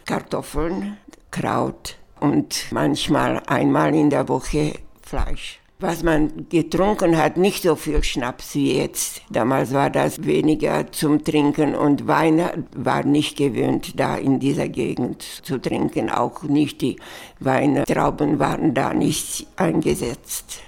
Kartoffeln, 0.06 0.98
Kraut 1.30 1.96
und 2.20 2.66
manchmal 2.70 3.42
einmal 3.46 3.94
in 3.94 4.10
der 4.10 4.28
Woche 4.28 4.74
Fleisch. 5.02 5.60
Was 5.80 6.02
man 6.02 6.48
getrunken 6.48 7.16
hat, 7.16 7.36
nicht 7.36 7.64
so 7.64 7.74
viel 7.74 8.02
Schnaps 8.04 8.54
wie 8.54 8.78
jetzt. 8.78 9.22
Damals 9.28 9.74
war 9.74 9.90
das 9.90 10.24
weniger 10.24 10.90
zum 10.92 11.24
Trinken 11.24 11.74
und 11.74 12.06
Wein 12.06 12.66
war 12.76 13.04
nicht 13.04 13.36
gewöhnt, 13.36 13.98
da 13.98 14.16
in 14.16 14.38
dieser 14.38 14.68
Gegend 14.68 15.22
zu 15.22 15.58
trinken. 15.58 16.10
Auch 16.10 16.44
nicht 16.44 16.80
die 16.80 16.96
Weintrauben 17.40 18.38
waren 18.38 18.72
da 18.72 18.94
nicht 18.94 19.46
eingesetzt. 19.56 20.60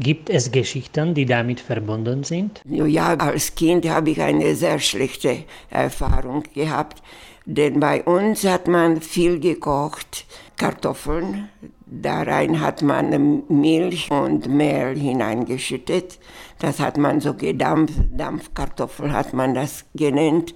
Gibt 0.00 0.30
es 0.30 0.50
Geschichten, 0.50 1.12
die 1.12 1.26
damit 1.26 1.60
verbunden 1.60 2.24
sind? 2.24 2.62
Ja, 2.64 3.14
als 3.16 3.54
Kind 3.54 3.86
habe 3.86 4.08
ich 4.10 4.22
eine 4.22 4.54
sehr 4.54 4.78
schlechte 4.78 5.44
Erfahrung 5.68 6.44
gehabt, 6.54 7.02
denn 7.44 7.80
bei 7.80 8.02
uns 8.04 8.44
hat 8.44 8.66
man 8.66 9.02
viel 9.02 9.38
gekocht, 9.38 10.24
Kartoffeln, 10.56 11.50
da 11.84 12.22
rein 12.22 12.62
hat 12.62 12.80
man 12.80 13.42
Milch 13.48 14.10
und 14.10 14.48
Mehl 14.48 14.96
hineingeschüttet, 14.96 16.18
das 16.60 16.80
hat 16.80 16.96
man 16.96 17.20
so 17.20 17.34
gedampft, 17.34 18.00
Dampfkartoffel 18.10 19.12
hat 19.12 19.34
man 19.34 19.54
das 19.54 19.84
genannt 19.94 20.54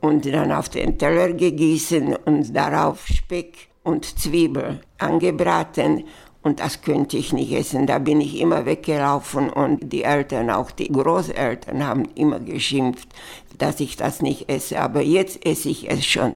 und 0.00 0.32
dann 0.32 0.52
auf 0.52 0.68
den 0.68 0.96
Teller 0.96 1.32
gegessen 1.32 2.14
und 2.24 2.54
darauf 2.54 3.04
Speck 3.08 3.68
und 3.82 4.04
Zwiebel 4.04 4.80
angebraten 4.98 6.04
und 6.46 6.60
das 6.60 6.80
könnte 6.80 7.16
ich 7.16 7.32
nicht 7.32 7.50
essen. 7.50 7.88
Da 7.88 7.98
bin 7.98 8.20
ich 8.20 8.38
immer 8.38 8.66
weggelaufen 8.66 9.50
und 9.50 9.92
die 9.92 10.04
Eltern, 10.04 10.48
auch 10.48 10.70
die 10.70 10.92
Großeltern, 10.92 11.84
haben 11.84 12.08
immer 12.14 12.38
geschimpft, 12.38 13.08
dass 13.58 13.80
ich 13.80 13.96
das 13.96 14.22
nicht 14.22 14.48
esse. 14.48 14.78
Aber 14.78 15.00
jetzt 15.00 15.44
esse 15.44 15.68
ich 15.68 15.90
es 15.90 16.06
schon. 16.06 16.34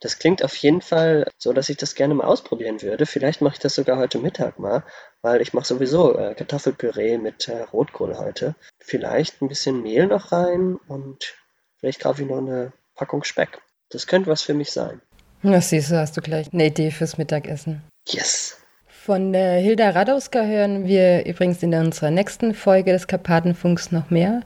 Das 0.00 0.18
klingt 0.18 0.42
auf 0.42 0.56
jeden 0.56 0.80
Fall 0.80 1.30
so, 1.38 1.52
dass 1.52 1.68
ich 1.68 1.76
das 1.76 1.94
gerne 1.94 2.14
mal 2.14 2.24
ausprobieren 2.24 2.82
würde. 2.82 3.06
Vielleicht 3.06 3.42
mache 3.42 3.54
ich 3.54 3.60
das 3.60 3.76
sogar 3.76 3.96
heute 3.96 4.18
Mittag 4.18 4.58
mal, 4.58 4.82
weil 5.22 5.40
ich 5.40 5.54
mache 5.54 5.66
sowieso 5.66 6.18
äh, 6.18 6.34
Kartoffelpüree 6.34 7.16
mit 7.16 7.46
äh, 7.46 7.62
Rotkohl 7.62 8.18
heute. 8.18 8.56
Vielleicht 8.80 9.40
ein 9.40 9.48
bisschen 9.48 9.82
Mehl 9.82 10.08
noch 10.08 10.32
rein 10.32 10.80
und 10.88 11.36
vielleicht 11.78 12.00
kaufe 12.00 12.22
ich 12.22 12.28
noch 12.28 12.38
eine 12.38 12.72
Packung 12.96 13.22
Speck. 13.22 13.60
Das 13.90 14.08
könnte 14.08 14.28
was 14.28 14.42
für 14.42 14.54
mich 14.54 14.72
sein. 14.72 15.00
Na 15.42 15.60
siehst 15.60 15.92
du, 15.92 15.96
hast 15.96 16.16
du 16.16 16.20
gleich 16.20 16.52
eine 16.52 16.66
Idee 16.66 16.90
fürs 16.90 17.18
Mittagessen. 17.18 17.82
Yes! 18.10 18.56
Von 18.86 19.34
der 19.34 19.60
Hilda 19.60 19.90
Radowska 19.90 20.42
hören 20.42 20.86
wir 20.86 21.26
übrigens 21.26 21.62
in 21.62 21.74
unserer 21.74 22.10
nächsten 22.10 22.54
Folge 22.54 22.92
des 22.92 23.06
Karpatenfunks 23.06 23.92
noch 23.92 24.08
mehr, 24.08 24.42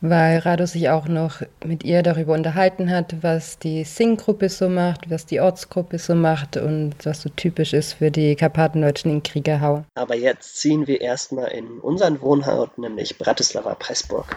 weil 0.00 0.38
Rado 0.38 0.64
sich 0.66 0.90
auch 0.90 1.08
noch 1.08 1.42
mit 1.64 1.82
ihr 1.82 2.04
darüber 2.04 2.34
unterhalten 2.34 2.90
hat, 2.90 3.16
was 3.22 3.58
die 3.58 3.82
Singgruppe 3.82 4.48
so 4.48 4.68
macht, 4.68 5.10
was 5.10 5.26
die 5.26 5.40
Ortsgruppe 5.40 5.98
so 5.98 6.14
macht 6.14 6.56
und 6.56 6.94
was 7.02 7.22
so 7.22 7.30
typisch 7.30 7.72
ist 7.72 7.94
für 7.94 8.12
die 8.12 8.36
Karpatendeutschen 8.36 9.10
in 9.10 9.22
Kriegerhau. 9.24 9.84
Aber 9.96 10.14
jetzt 10.14 10.58
ziehen 10.58 10.86
wir 10.86 11.00
erstmal 11.00 11.50
in 11.50 11.80
unseren 11.80 12.20
Wohnort, 12.20 12.78
nämlich 12.78 13.18
Bratislava 13.18 13.74
Pressburg. 13.74 14.36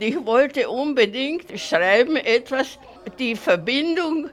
Ich 0.00 0.16
wollte 0.26 0.68
unbedingt 0.68 1.58
schreiben 1.58 2.16
etwas, 2.16 2.78
die 3.18 3.36
Verbindung 3.36 4.30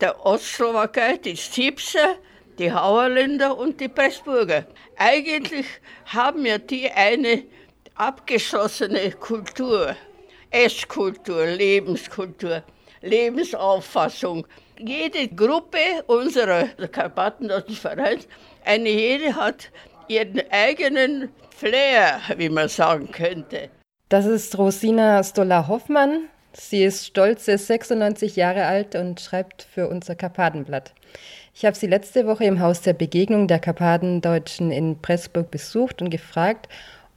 der 0.00 0.24
Ostslowakei, 0.24 1.16
die 1.16 1.36
Stipser, 1.36 2.16
die 2.58 2.72
Hauerländer 2.72 3.56
und 3.56 3.80
die 3.80 3.88
Pressburger. 3.88 4.66
Eigentlich 4.96 5.66
haben 6.06 6.44
ja 6.46 6.58
die 6.58 6.90
eine 6.90 7.44
abgeschlossene 7.94 9.12
Kultur. 9.12 9.96
Esskultur, 10.50 11.46
Lebenskultur, 11.46 12.62
Lebensauffassung. 13.02 14.46
Jede 14.78 15.28
Gruppe 15.28 16.04
unserer 16.06 16.68
Karpatendeutschen 16.88 17.74
Vereins, 17.76 18.28
eine 18.64 18.88
jede 18.88 19.34
hat 19.34 19.70
ihren 20.06 20.40
eigenen 20.50 21.30
Flair, 21.56 22.20
wie 22.36 22.48
man 22.48 22.68
sagen 22.68 23.10
könnte. 23.10 23.70
Das 24.08 24.26
ist 24.26 24.56
Rosina 24.58 25.22
Stoller-Hoffmann. 25.22 26.28
Sie 26.56 26.84
ist 26.84 27.06
stolze 27.06 27.58
96 27.58 28.36
Jahre 28.36 28.66
alt 28.66 28.94
und 28.94 29.20
schreibt 29.20 29.62
für 29.62 29.88
unser 29.88 30.14
Karpatenblatt. 30.14 30.92
Ich 31.54 31.64
habe 31.64 31.76
sie 31.76 31.86
letzte 31.86 32.26
Woche 32.26 32.44
im 32.44 32.60
Haus 32.60 32.80
der 32.82 32.92
Begegnung 32.92 33.48
der 33.48 33.58
Karpatendeutschen 33.58 34.70
in 34.70 35.00
Pressburg 35.00 35.50
besucht 35.50 36.00
und 36.00 36.10
gefragt, 36.10 36.68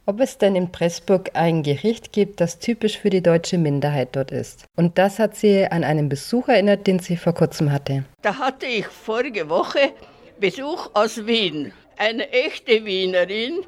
ob 0.07 0.21
es 0.21 0.37
denn 0.37 0.55
in 0.55 0.71
Pressburg 0.71 1.31
ein 1.33 1.63
Gericht 1.63 2.13
gibt, 2.13 2.39
das 2.39 2.59
typisch 2.59 2.97
für 2.97 3.09
die 3.09 3.21
deutsche 3.21 3.57
Minderheit 3.57 4.15
dort 4.15 4.31
ist. 4.31 4.65
Und 4.75 4.97
das 4.97 5.19
hat 5.19 5.35
sie 5.35 5.65
an 5.65 5.83
einen 5.83 6.07
Besuch 6.07 6.47
erinnert, 6.47 6.87
den 6.87 6.99
sie 6.99 7.17
vor 7.17 7.33
kurzem 7.33 7.71
hatte. 7.71 8.05
Da 8.21 8.37
hatte 8.37 8.65
ich 8.65 8.87
vorige 8.87 9.49
Woche 9.49 9.91
Besuch 10.39 10.89
aus 10.93 11.25
Wien. 11.27 11.73
Eine 11.97 12.29
echte 12.31 12.85
Wienerin, 12.85 13.65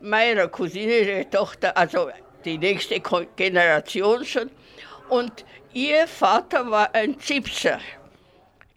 meiner 0.00 0.48
Cousine, 0.48 0.98
ihre 0.98 1.28
Tochter, 1.28 1.76
also 1.76 2.08
die 2.44 2.58
nächste 2.58 3.00
Generation 3.36 4.24
schon. 4.24 4.50
Und 5.12 5.44
ihr 5.74 6.08
Vater 6.08 6.70
war 6.70 6.94
ein 6.94 7.20
Zipser. 7.20 7.78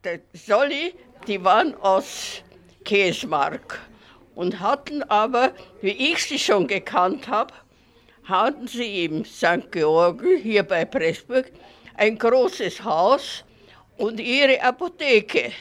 Der 0.04 0.20
Solli, 0.34 0.94
die 1.28 1.42
waren 1.42 1.74
aus 1.76 2.44
Käsmark 2.84 3.80
und 4.36 4.60
hatten 4.60 5.02
aber, 5.04 5.54
wie 5.80 6.12
ich 6.12 6.26
sie 6.26 6.38
schon 6.38 6.68
gekannt 6.68 7.30
habe, 7.30 7.54
hatten 8.26 8.68
sie 8.68 9.06
im 9.06 9.24
St. 9.24 9.72
Georgen, 9.72 10.36
hier 10.36 10.64
bei 10.64 10.84
Pressburg, 10.84 11.54
ein 11.96 12.18
großes 12.18 12.84
Haus 12.84 13.46
und 13.96 14.20
ihre 14.20 14.62
Apotheke. 14.62 15.54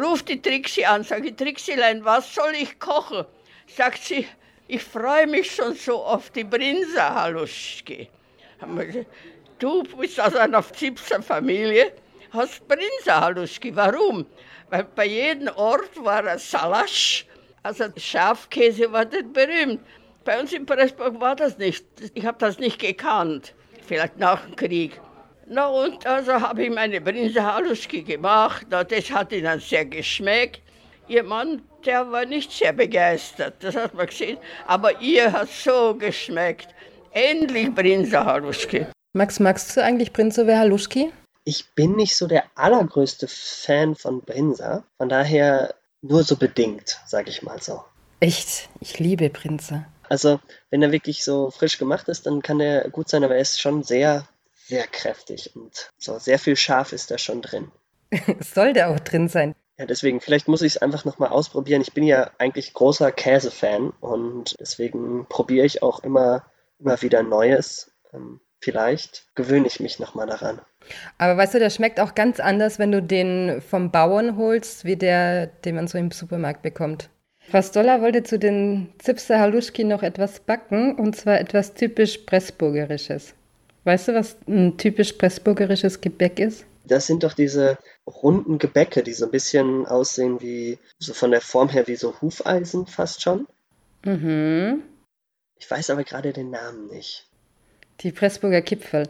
Ruft 0.00 0.28
die 0.28 0.40
Trixie 0.40 0.86
an, 0.86 1.02
sage 1.02 1.34
Trixilein, 1.34 2.04
was 2.04 2.32
soll 2.32 2.52
ich 2.54 2.78
kochen? 2.78 3.24
Sagt 3.66 4.04
sie, 4.04 4.28
ich 4.68 4.84
freue 4.84 5.26
mich 5.26 5.50
schon 5.50 5.74
so 5.74 6.04
auf 6.04 6.30
die 6.30 6.44
Brinsa 6.44 7.16
Haluschki. 7.16 8.08
Du 9.60 9.82
bist 9.82 10.18
aus 10.18 10.34
einer 10.34 10.62
Zipser 10.72 11.22
Familie, 11.22 11.92
hast 12.32 12.66
Brinsa 12.66 13.20
Haluschki. 13.20 13.76
Warum? 13.76 14.26
Weil 14.70 14.84
bei 14.84 15.06
jedem 15.06 15.48
Ort 15.54 16.02
war 16.02 16.24
ein 16.26 16.38
Salasch 16.38 17.26
also 17.62 17.84
Schafkäse 17.96 18.90
war 18.90 19.04
nicht 19.04 19.32
berühmt. 19.32 19.80
Bei 20.24 20.40
uns 20.40 20.52
in 20.52 20.64
Pressburg 20.64 21.20
war 21.20 21.36
das 21.36 21.58
nicht. 21.58 21.84
Ich 22.14 22.24
habe 22.24 22.38
das 22.38 22.58
nicht 22.58 22.78
gekannt. 22.78 23.54
Vielleicht 23.86 24.18
nach 24.18 24.44
dem 24.46 24.56
Krieg. 24.56 25.00
Na 25.46 25.66
und 25.66 26.06
also 26.06 26.32
habe 26.32 26.64
ich 26.64 26.70
meine 26.70 27.00
Brinse 27.00 27.42
Haluski 27.42 28.02
gemacht. 28.02 28.66
Na, 28.70 28.84
das 28.84 29.10
hat 29.10 29.32
ihnen 29.32 29.60
sehr 29.60 29.84
geschmeckt. 29.84 30.62
Ihr 31.08 31.24
Mann, 31.24 31.62
der 31.84 32.10
war 32.10 32.24
nicht 32.24 32.52
sehr 32.52 32.72
begeistert, 32.72 33.54
das 33.60 33.74
hat 33.74 33.94
man 33.94 34.06
gesehen. 34.06 34.38
Aber 34.66 35.00
ihr 35.00 35.32
hat 35.32 35.48
so 35.48 35.94
geschmeckt. 35.94 36.68
Endlich 37.12 37.74
Brinse 37.74 38.24
Haluski. 38.24 38.86
Max, 39.12 39.40
magst 39.40 39.76
du 39.76 39.82
eigentlich 39.82 40.12
Brinzowe 40.12 40.56
Haluschki? 40.56 41.12
Ich 41.42 41.74
bin 41.74 41.96
nicht 41.96 42.16
so 42.16 42.28
der 42.28 42.44
allergrößte 42.54 43.26
Fan 43.26 43.96
von 43.96 44.20
Brinza. 44.20 44.84
Von 44.98 45.08
daher 45.08 45.74
nur 46.00 46.22
so 46.22 46.36
bedingt, 46.36 47.00
sag 47.06 47.28
ich 47.28 47.42
mal 47.42 47.60
so. 47.60 47.82
Echt? 48.20 48.68
Ich 48.78 49.00
liebe 49.00 49.28
Prinze. 49.28 49.84
Also, 50.08 50.38
wenn 50.70 50.82
er 50.82 50.92
wirklich 50.92 51.24
so 51.24 51.50
frisch 51.50 51.76
gemacht 51.78 52.08
ist, 52.08 52.26
dann 52.26 52.40
kann 52.42 52.60
er 52.60 52.88
gut 52.90 53.08
sein, 53.08 53.24
aber 53.24 53.34
er 53.34 53.40
ist 53.40 53.60
schon 53.60 53.82
sehr, 53.82 54.28
sehr 54.54 54.86
kräftig 54.86 55.56
und 55.56 55.90
so 55.98 56.20
sehr 56.20 56.38
viel 56.38 56.54
Schaf 56.54 56.92
ist 56.92 57.10
da 57.10 57.18
schon 57.18 57.42
drin. 57.42 57.72
Soll 58.40 58.74
der 58.74 58.90
auch 58.90 59.00
drin 59.00 59.28
sein? 59.28 59.56
Ja, 59.76 59.86
deswegen, 59.86 60.20
vielleicht 60.20 60.46
muss 60.46 60.62
ich 60.62 60.76
es 60.76 60.82
einfach 60.82 61.04
nochmal 61.04 61.30
ausprobieren. 61.30 61.82
Ich 61.82 61.94
bin 61.94 62.04
ja 62.04 62.30
eigentlich 62.38 62.74
großer 62.74 63.10
Käsefan 63.10 63.92
und 63.98 64.54
deswegen 64.60 65.26
probiere 65.26 65.66
ich 65.66 65.82
auch 65.82 66.04
immer, 66.04 66.44
immer 66.78 67.02
wieder 67.02 67.24
Neues. 67.24 67.90
Ähm, 68.12 68.40
vielleicht 68.60 69.26
gewöhne 69.34 69.66
ich 69.66 69.80
mich 69.80 69.98
nochmal 69.98 70.26
daran. 70.26 70.60
Aber 71.18 71.36
weißt 71.36 71.54
du, 71.54 71.58
der 71.58 71.70
schmeckt 71.70 72.00
auch 72.00 72.14
ganz 72.14 72.40
anders, 72.40 72.78
wenn 72.78 72.92
du 72.92 73.02
den 73.02 73.60
vom 73.60 73.90
Bauern 73.90 74.36
holst, 74.36 74.84
wie 74.84 74.96
der, 74.96 75.46
den 75.46 75.76
man 75.76 75.88
so 75.88 75.98
im 75.98 76.10
Supermarkt 76.10 76.62
bekommt. 76.62 77.10
Frau 77.50 77.62
Stoller 77.62 78.00
wollte 78.00 78.22
zu 78.22 78.38
den 78.38 78.92
Zipser 78.98 79.40
Haluschki 79.40 79.84
noch 79.84 80.02
etwas 80.02 80.40
backen, 80.40 80.94
und 80.94 81.16
zwar 81.16 81.40
etwas 81.40 81.74
typisch 81.74 82.18
Pressburgerisches. 82.18 83.34
Weißt 83.84 84.08
du, 84.08 84.14
was 84.14 84.36
ein 84.46 84.76
typisch 84.76 85.14
Pressburgerisches 85.14 86.00
Gebäck 86.00 86.38
ist? 86.38 86.64
Das 86.84 87.06
sind 87.06 87.22
doch 87.22 87.32
diese 87.32 87.78
runden 88.06 88.58
Gebäcke, 88.58 89.02
die 89.02 89.12
so 89.12 89.26
ein 89.26 89.30
bisschen 89.30 89.86
aussehen 89.86 90.40
wie, 90.40 90.78
so 90.98 91.14
von 91.14 91.30
der 91.30 91.40
Form 91.40 91.68
her 91.68 91.86
wie 91.86 91.96
so 91.96 92.20
Hufeisen 92.20 92.86
fast 92.86 93.22
schon. 93.22 93.46
Mhm. 94.04 94.82
Ich 95.56 95.70
weiß 95.70 95.90
aber 95.90 96.04
gerade 96.04 96.32
den 96.32 96.50
Namen 96.50 96.88
nicht. 96.88 97.29
Die 98.00 98.12
Pressburger 98.12 98.62
Kipfel. 98.62 99.08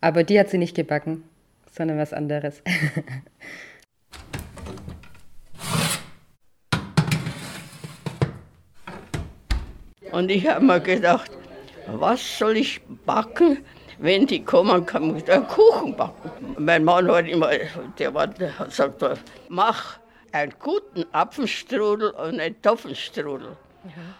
Aber 0.00 0.24
die 0.24 0.38
hat 0.40 0.50
sie 0.50 0.58
nicht 0.58 0.74
gebacken, 0.74 1.24
sondern 1.70 1.98
was 1.98 2.12
anderes. 2.12 2.62
Und 10.10 10.30
ich 10.30 10.46
habe 10.46 10.64
mir 10.64 10.80
gedacht, 10.80 11.30
was 11.86 12.38
soll 12.38 12.56
ich 12.56 12.80
backen, 13.04 13.58
wenn 13.98 14.26
die 14.26 14.44
kommen, 14.44 14.86
kann 14.86 15.16
ich 15.16 15.30
einen 15.30 15.46
Kuchen 15.48 15.96
backen. 15.96 16.30
Mein 16.58 16.84
Mann 16.84 17.08
war 17.08 17.24
immer, 17.24 17.50
der, 17.98 18.14
hat 18.14 18.38
gesagt, 18.68 19.02
mach 19.48 19.98
einen 20.32 20.52
guten 20.60 21.04
Apfelstrudel 21.12 22.10
und 22.10 22.38
einen 22.40 22.60
Topfenstrudel. 22.62 23.56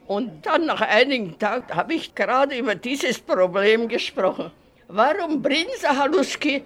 Und 0.06 0.46
dann 0.46 0.66
nach 0.66 0.80
einigen 0.80 1.38
Tagen 1.38 1.74
habe 1.74 1.94
ich 1.94 2.14
gerade 2.14 2.56
über 2.56 2.74
dieses 2.74 3.18
Problem 3.18 3.88
gesprochen. 3.88 4.50
Warum 4.88 5.42
Brinza 5.42 5.96
Haluski, 5.96 6.62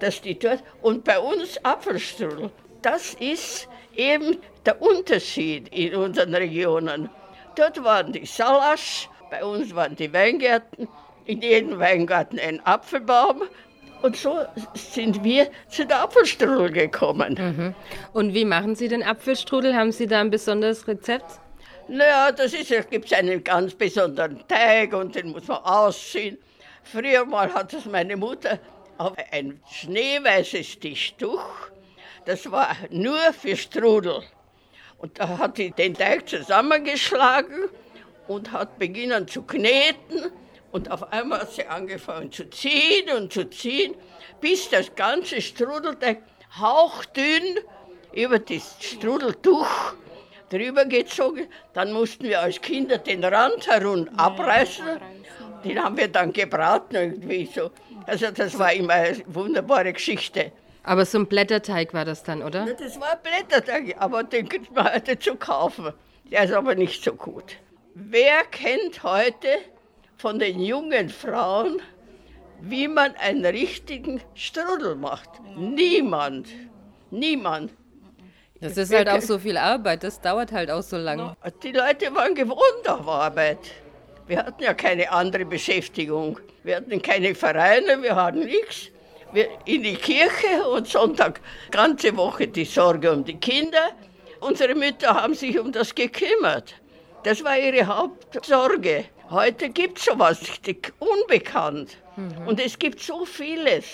dass 0.00 0.20
die 0.20 0.38
dort, 0.38 0.62
und 0.82 1.04
bei 1.04 1.18
uns 1.18 1.58
Apfelstrudel. 1.64 2.50
Das 2.82 3.14
ist 3.14 3.68
eben 3.96 4.38
der 4.64 4.80
Unterschied 4.80 5.68
in 5.68 5.94
unseren 5.94 6.34
Regionen. 6.34 7.08
Dort 7.56 7.82
waren 7.82 8.12
die 8.12 8.26
Salasch, 8.26 9.08
bei 9.30 9.44
uns 9.44 9.74
waren 9.74 9.96
die 9.96 10.12
Weingärten, 10.12 10.86
in 11.24 11.40
jedem 11.40 11.78
Weingarten 11.78 12.38
ein 12.38 12.64
Apfelbaum. 12.64 13.42
Und 14.02 14.16
so 14.16 14.38
sind 14.74 15.24
wir 15.24 15.48
zu 15.68 15.86
der 15.86 16.02
Apfelstrudel 16.02 16.70
gekommen. 16.70 17.34
Mhm. 17.34 17.74
Und 18.12 18.34
wie 18.34 18.44
machen 18.44 18.76
Sie 18.76 18.88
den 18.88 19.02
Apfelstrudel? 19.02 19.74
Haben 19.74 19.90
Sie 19.90 20.06
da 20.06 20.20
ein 20.20 20.30
besonderes 20.30 20.86
Rezept? 20.86 21.40
Naja, 21.88 22.32
das 22.32 22.52
ist, 22.52 22.72
da 22.72 22.80
gibt 22.80 23.06
es 23.06 23.12
einen 23.12 23.44
ganz 23.44 23.72
besonderen 23.74 24.42
Teig 24.48 24.92
und 24.92 25.14
den 25.14 25.30
muss 25.30 25.46
man 25.46 25.58
ausziehen. 25.58 26.36
Früher 26.82 27.24
mal 27.24 27.52
hat 27.54 27.72
es 27.74 27.84
meine 27.84 28.16
Mutter 28.16 28.58
auf 28.98 29.12
ein 29.30 29.60
schneeweißes 29.70 30.80
Tischtuch, 30.80 31.44
das 32.24 32.50
war 32.50 32.76
nur 32.90 33.32
für 33.32 33.56
Strudel. 33.56 34.20
Und 34.98 35.20
da 35.20 35.38
hat 35.38 35.58
sie 35.58 35.70
den 35.70 35.94
Teig 35.94 36.28
zusammengeschlagen 36.28 37.68
und 38.26 38.50
hat 38.50 38.78
begonnen 38.80 39.28
zu 39.28 39.42
kneten. 39.42 40.32
Und 40.72 40.90
auf 40.90 41.12
einmal 41.12 41.42
hat 41.42 41.52
sie 41.52 41.66
angefangen 41.66 42.32
zu 42.32 42.50
ziehen 42.50 43.10
und 43.16 43.32
zu 43.32 43.48
ziehen, 43.48 43.94
bis 44.40 44.68
das 44.70 44.92
ganze 44.96 45.40
Strudelteig 45.40 46.20
hauchdünn 46.58 47.58
über 48.12 48.40
das 48.40 48.76
Strudeltuch 48.80 49.94
drüber 50.50 50.84
gezogen. 50.84 51.46
Dann 51.72 51.92
mussten 51.92 52.24
wir 52.24 52.40
als 52.40 52.60
Kinder 52.60 52.98
den 52.98 53.24
Rand 53.24 53.66
herum 53.66 54.08
abreißen. 54.16 54.84
Den 55.64 55.82
haben 55.82 55.96
wir 55.96 56.08
dann 56.08 56.32
gebraten 56.32 56.94
irgendwie 56.94 57.46
so. 57.46 57.70
Also 58.06 58.30
das 58.30 58.58
war 58.58 58.72
immer 58.72 58.94
eine 58.94 59.22
wunderbare 59.26 59.92
Geschichte. 59.92 60.52
Aber 60.84 61.04
so 61.04 61.18
ein 61.18 61.26
Blätterteig 61.26 61.92
war 61.92 62.04
das 62.04 62.22
dann, 62.22 62.42
oder? 62.42 62.66
Das 62.66 63.00
war 63.00 63.12
ein 63.12 63.18
Blätterteig, 63.22 63.96
aber 63.98 64.22
den 64.22 64.48
kriegt 64.48 64.72
man 64.72 64.94
heute 64.94 65.18
zu 65.18 65.34
kaufen. 65.34 65.92
Der 66.30 66.44
ist 66.44 66.52
aber 66.52 66.76
nicht 66.76 67.02
so 67.02 67.12
gut. 67.14 67.56
Wer 67.94 68.44
kennt 68.50 69.02
heute 69.02 69.48
von 70.16 70.38
den 70.38 70.60
jungen 70.60 71.08
Frauen, 71.08 71.80
wie 72.60 72.86
man 72.88 73.14
einen 73.16 73.44
richtigen 73.44 74.20
Strudel 74.34 74.94
macht? 74.94 75.28
Niemand. 75.56 76.48
Niemand. 77.10 77.72
Das 78.60 78.76
ist 78.76 78.94
halt 78.94 79.08
auch 79.08 79.20
so 79.20 79.38
viel 79.38 79.56
Arbeit, 79.56 80.02
das 80.02 80.20
dauert 80.20 80.52
halt 80.52 80.70
auch 80.70 80.82
so 80.82 80.96
lange. 80.96 81.36
Die 81.62 81.72
Leute 81.72 82.14
waren 82.14 82.34
gewohnt 82.34 82.88
auf 82.88 83.06
Arbeit. 83.06 83.58
Wir 84.26 84.38
hatten 84.38 84.62
ja 84.62 84.74
keine 84.74 85.10
andere 85.12 85.44
Beschäftigung. 85.44 86.38
Wir 86.64 86.76
hatten 86.76 87.00
keine 87.00 87.34
Vereine, 87.34 88.02
wir 88.02 88.16
hatten 88.16 88.40
nichts. 88.40 88.90
Wir 89.32 89.48
in 89.66 89.82
die 89.82 89.94
Kirche 89.94 90.66
und 90.72 90.88
Sonntag 90.88 91.40
ganze 91.70 92.16
Woche 92.16 92.48
die 92.48 92.64
Sorge 92.64 93.12
um 93.12 93.24
die 93.24 93.36
Kinder. 93.36 93.90
Unsere 94.40 94.74
Mütter 94.74 95.14
haben 95.14 95.34
sich 95.34 95.58
um 95.58 95.70
das 95.72 95.94
gekümmert. 95.94 96.74
Das 97.24 97.42
war 97.44 97.58
ihre 97.58 97.86
Hauptsorge. 97.86 99.04
Heute 99.30 99.70
gibt 99.70 99.98
es 99.98 100.04
sowas, 100.04 100.40
unbekannt. 100.98 101.98
Mhm. 102.16 102.46
Und 102.46 102.64
es 102.64 102.78
gibt 102.78 103.00
so 103.00 103.24
vieles, 103.24 103.84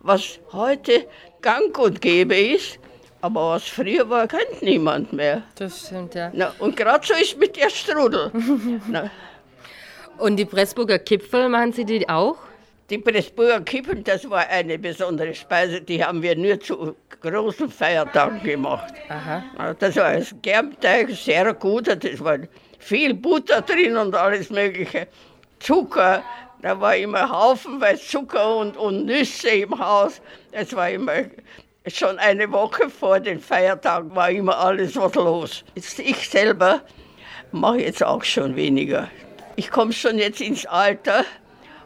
was 0.00 0.40
heute 0.52 1.06
gang 1.42 1.76
und 1.78 2.00
gäbe 2.00 2.36
ist, 2.36 2.78
aber 3.22 3.50
was 3.50 3.64
früher 3.64 4.08
war, 4.10 4.26
kennt 4.26 4.62
niemand 4.62 5.12
mehr. 5.12 5.42
Das 5.54 5.86
stimmt, 5.86 6.14
ja. 6.14 6.30
Na, 6.34 6.52
und 6.58 6.76
gerade 6.76 7.06
so 7.06 7.14
ist 7.14 7.38
mit 7.38 7.56
der 7.56 7.70
Strudel. 7.70 8.32
und 10.18 10.36
die 10.36 10.44
Pressburger 10.44 10.98
Kipfel, 10.98 11.48
machen 11.48 11.72
Sie 11.72 11.84
die 11.84 12.08
auch? 12.08 12.36
Die 12.90 12.98
Pressburger 12.98 13.60
Kipfel, 13.60 14.02
das 14.02 14.28
war 14.28 14.46
eine 14.48 14.76
besondere 14.76 15.34
Speise, 15.34 15.80
die 15.80 16.04
haben 16.04 16.20
wir 16.20 16.36
nur 16.36 16.58
zu 16.60 16.96
großen 17.20 17.70
Feiertagen 17.70 18.42
gemacht. 18.42 18.92
Aha. 19.08 19.74
Das 19.78 19.94
war 19.94 20.06
ein 20.06 20.26
Germteig, 20.42 21.10
sehr 21.10 21.54
gut, 21.54 21.86
das 21.86 22.22
war 22.22 22.38
viel 22.80 23.14
Butter 23.14 23.62
drin 23.62 23.96
und 23.96 24.16
alles 24.16 24.50
Mögliche. 24.50 25.06
Zucker, 25.60 26.24
da 26.60 26.80
war 26.80 26.96
immer 26.96 27.28
haufenweise 27.28 28.02
Zucker 28.04 28.56
und, 28.56 28.76
und 28.76 29.06
Nüsse 29.06 29.50
im 29.50 29.78
Haus. 29.78 30.20
Es 30.50 30.74
war 30.74 30.90
immer 30.90 31.12
schon 31.86 32.18
eine 32.18 32.50
Woche 32.52 32.88
vor 32.88 33.20
den 33.20 33.40
Feiertagen 33.40 34.14
war 34.14 34.30
immer 34.30 34.58
alles 34.58 34.96
was 34.96 35.14
los. 35.14 35.64
Ich 35.74 36.28
selber 36.28 36.82
mache 37.50 37.80
jetzt 37.80 38.02
auch 38.02 38.24
schon 38.24 38.56
weniger. 38.56 39.10
Ich 39.56 39.70
komme 39.70 39.92
schon 39.92 40.18
jetzt 40.18 40.40
ins 40.40 40.64
Alter, 40.66 41.24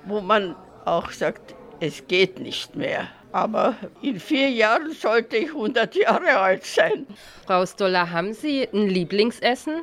wo 0.05 0.21
man 0.21 0.55
auch 0.85 1.11
sagt, 1.11 1.55
es 1.81 2.07
geht 2.07 2.39
nicht 2.39 2.77
mehr. 2.77 3.09
Aber 3.33 3.75
in 4.03 4.21
vier 4.21 4.49
Jahren 4.51 4.93
sollte 4.93 5.37
ich 5.37 5.49
100 5.49 5.95
Jahre 5.95 6.39
alt 6.39 6.65
sein. 6.65 7.07
Frau 7.47 7.67
Stoller, 7.67 8.11
haben 8.11 8.33
Sie 8.33 8.69
ein 8.73 8.89
Lieblingsessen? 8.89 9.83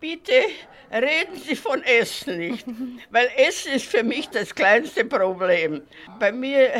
Bitte 0.00 0.32
reden 0.90 1.36
Sie 1.36 1.54
von 1.54 1.82
Essen 1.84 2.38
nicht, 2.38 2.66
weil 3.10 3.28
Essen 3.36 3.72
ist 3.72 3.86
für 3.86 4.02
mich 4.02 4.28
das 4.30 4.54
kleinste 4.54 5.04
Problem. 5.04 5.82
Bei 6.18 6.32
mir 6.32 6.72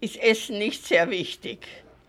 ist 0.00 0.16
Essen 0.22 0.58
nicht 0.58 0.86
sehr 0.86 1.10
wichtig. 1.10 1.58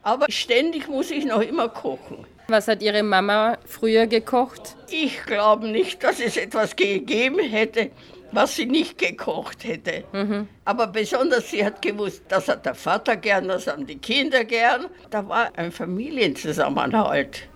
Aber 0.03 0.25
ständig 0.29 0.87
muss 0.87 1.11
ich 1.11 1.25
noch 1.25 1.41
immer 1.41 1.69
kochen. 1.69 2.25
Was 2.47 2.67
hat 2.67 2.81
Ihre 2.81 3.03
Mama 3.03 3.57
früher 3.65 4.07
gekocht? 4.07 4.77
Ich 4.89 5.23
glaube 5.25 5.67
nicht, 5.67 6.01
dass 6.01 6.19
es 6.21 6.37
etwas 6.37 6.75
gegeben 6.77 7.39
hätte, 7.39 7.91
was 8.31 8.55
sie 8.55 8.65
nicht 8.65 8.97
gekocht 8.97 9.65
hätte. 9.65 10.05
Mhm. 10.13 10.47
Aber 10.63 10.87
besonders 10.87 11.49
sie 11.49 11.65
hat 11.65 11.81
gewusst, 11.81 12.23
das 12.29 12.47
hat 12.47 12.65
der 12.65 12.75
Vater 12.75 13.17
gern, 13.17 13.47
das 13.49 13.67
haben 13.67 13.85
die 13.85 13.97
Kinder 13.97 14.45
gern. 14.45 14.85
Da 15.09 15.27
war 15.27 15.49
ein 15.57 15.71
Familienzusammenhalt, 15.71 17.47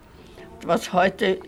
was 0.66 0.92
heute 0.92 1.40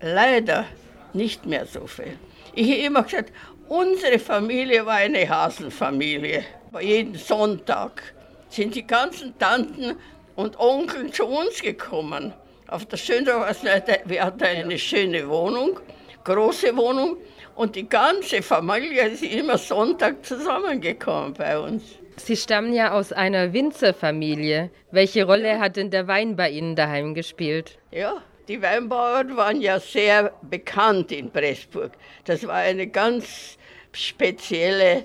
leider 0.00 0.64
nicht 1.12 1.46
mehr 1.46 1.66
so 1.66 1.86
viel. 1.86 2.18
Ich 2.54 2.70
habe 2.70 2.80
immer 2.80 3.02
gesagt, 3.04 3.32
unsere 3.68 4.18
Familie 4.18 4.84
war 4.84 4.94
eine 4.94 5.28
Hasenfamilie. 5.28 6.44
Jeden 6.80 7.14
Sonntag 7.16 8.02
sind 8.50 8.74
die 8.74 8.86
ganzen 8.86 9.38
Tanten 9.38 9.96
und 10.36 10.58
Onkel 10.58 11.10
zu 11.10 11.24
uns 11.24 11.62
gekommen. 11.62 12.34
Auf 12.66 12.84
der 12.86 12.98
Schöndorfer 12.98 13.54
Seite, 13.54 14.00
wir 14.04 14.24
hatten 14.24 14.44
eine 14.44 14.78
schöne 14.78 15.28
Wohnung, 15.28 15.80
große 16.24 16.76
Wohnung, 16.76 17.16
und 17.56 17.76
die 17.76 17.88
ganze 17.88 18.42
Familie 18.42 19.08
ist 19.08 19.22
immer 19.22 19.58
Sonntag 19.58 20.24
zusammengekommen 20.24 21.34
bei 21.34 21.58
uns. 21.58 21.82
Sie 22.16 22.36
stammen 22.36 22.72
ja 22.72 22.92
aus 22.92 23.12
einer 23.12 23.52
Winzerfamilie. 23.52 24.70
Welche 24.90 25.24
Rolle 25.24 25.58
hat 25.58 25.76
denn 25.76 25.90
der 25.90 26.06
Wein 26.06 26.36
bei 26.36 26.50
Ihnen 26.50 26.76
daheim 26.76 27.14
gespielt? 27.14 27.78
Ja, 27.90 28.22
die 28.48 28.60
Weinbauern 28.62 29.36
waren 29.36 29.60
ja 29.60 29.78
sehr 29.80 30.32
bekannt 30.42 31.12
in 31.12 31.30
Pressburg. 31.30 31.92
Das 32.24 32.46
war 32.46 32.56
eine 32.56 32.86
ganz 32.86 33.58
spezielle 33.92 35.04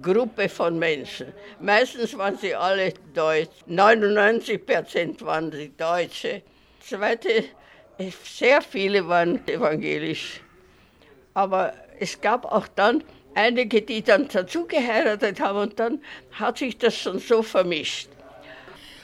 Gruppe 0.00 0.48
von 0.48 0.78
Menschen. 0.78 1.32
Meistens 1.60 2.16
waren 2.16 2.38
sie 2.38 2.54
alle 2.54 2.94
Deutsch. 3.14 3.50
99 3.66 4.64
Prozent 4.64 5.22
waren 5.22 5.52
sie 5.52 5.72
Deutsche. 5.76 6.42
Zweite, 6.80 7.44
sehr 8.24 8.62
viele 8.62 9.06
waren 9.06 9.46
evangelisch. 9.46 10.40
Aber 11.34 11.74
es 11.98 12.20
gab 12.20 12.44
auch 12.44 12.68
dann 12.68 13.04
einige, 13.34 13.82
die 13.82 14.02
dann 14.02 14.28
dazu 14.28 14.66
geheiratet 14.66 15.40
haben 15.40 15.58
und 15.58 15.78
dann 15.78 16.00
hat 16.32 16.58
sich 16.58 16.78
das 16.78 16.96
schon 16.96 17.18
so 17.18 17.42
vermischt. 17.42 18.08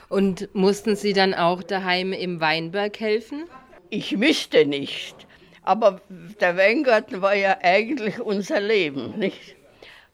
Und 0.08 0.48
mussten 0.54 0.96
Sie 0.96 1.12
dann 1.12 1.34
auch 1.34 1.62
daheim 1.62 2.14
im 2.14 2.40
Weinberg 2.40 2.98
helfen? 2.98 3.44
Ich 3.90 4.16
müsste 4.16 4.64
nicht. 4.64 5.14
Aber 5.62 6.00
der 6.40 6.56
Weingarten 6.56 7.20
war 7.20 7.34
ja 7.34 7.58
eigentlich 7.62 8.18
unser 8.20 8.60
Leben, 8.60 9.18
nicht? 9.18 9.57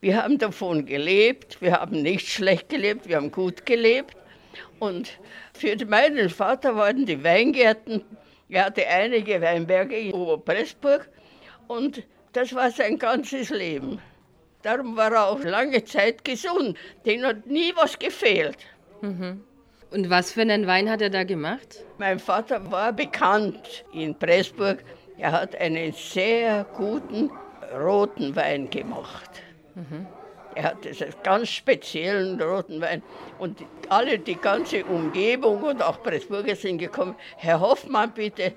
Wir 0.04 0.22
haben 0.22 0.36
davon 0.36 0.84
gelebt, 0.84 1.62
wir 1.62 1.80
haben 1.80 2.02
nicht 2.02 2.28
schlecht 2.28 2.68
gelebt, 2.68 3.08
wir 3.08 3.16
haben 3.16 3.32
gut 3.32 3.64
gelebt. 3.64 4.14
Und 4.78 5.18
für 5.54 5.74
meinen 5.86 6.28
Vater 6.28 6.76
waren 6.76 7.06
die 7.06 7.24
Weingärten, 7.24 8.04
er 8.50 8.66
hatte 8.66 8.86
einige 8.86 9.40
Weinberge 9.40 9.96
in 9.96 10.12
Oberpressburg 10.12 11.08
und 11.68 12.02
das 12.34 12.54
war 12.54 12.70
sein 12.70 12.98
ganzes 12.98 13.48
Leben. 13.48 13.98
Darum 14.60 14.94
war 14.94 15.10
er 15.10 15.26
auch 15.26 15.42
lange 15.42 15.82
Zeit 15.84 16.22
gesund, 16.22 16.76
dem 17.06 17.24
hat 17.24 17.46
nie 17.46 17.72
was 17.74 17.98
gefehlt. 17.98 18.58
Mhm. 19.00 19.42
Und 19.90 20.10
was 20.10 20.32
für 20.32 20.42
einen 20.42 20.66
Wein 20.66 20.90
hat 20.90 21.00
er 21.00 21.08
da 21.08 21.24
gemacht? 21.24 21.82
Mein 21.96 22.18
Vater 22.18 22.70
war 22.70 22.92
bekannt 22.92 23.86
in 23.94 24.14
Pressburg. 24.18 24.84
Er 25.16 25.32
hat 25.32 25.56
einen 25.56 25.94
sehr 25.94 26.66
guten 26.76 27.30
roten 27.74 28.36
Wein 28.36 28.68
gemacht. 28.68 29.43
Mhm. 29.74 30.06
Er 30.54 30.64
hat 30.64 30.86
einen 30.86 31.14
ganz 31.24 31.48
speziellen 31.48 32.40
roten 32.40 32.80
Wein. 32.80 33.02
Und 33.38 33.58
alle, 33.88 34.18
die 34.18 34.36
ganze 34.36 34.84
Umgebung 34.84 35.62
und 35.62 35.82
auch 35.82 36.02
Pressburger 36.02 36.54
sind 36.54 36.78
gekommen. 36.78 37.16
Herr 37.36 37.60
Hoffmann, 37.60 38.12
bitte, 38.12 38.52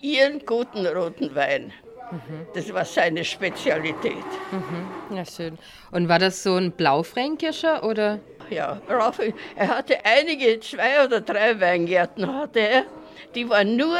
Ihren 0.00 0.44
guten 0.46 0.86
roten 0.86 1.34
Wein. 1.34 1.72
Mhm. 2.10 2.46
Das 2.54 2.72
war 2.72 2.84
seine 2.84 3.24
Spezialität. 3.24 4.14
Mhm. 4.52 5.16
Ja, 5.16 5.24
schön. 5.24 5.58
Und 5.90 6.08
war 6.08 6.18
das 6.18 6.42
so 6.42 6.54
ein 6.54 6.72
Blaufränkischer 6.72 7.84
oder? 7.84 8.20
Ja, 8.50 8.80
er 9.56 9.68
hatte 9.68 9.98
einige, 10.04 10.58
zwei 10.60 11.04
oder 11.04 11.20
drei 11.20 11.60
Weingärten 11.60 12.32
hatte 12.32 12.60
er. 12.60 12.84
Die 13.34 13.48
waren 13.48 13.76
nur 13.76 13.98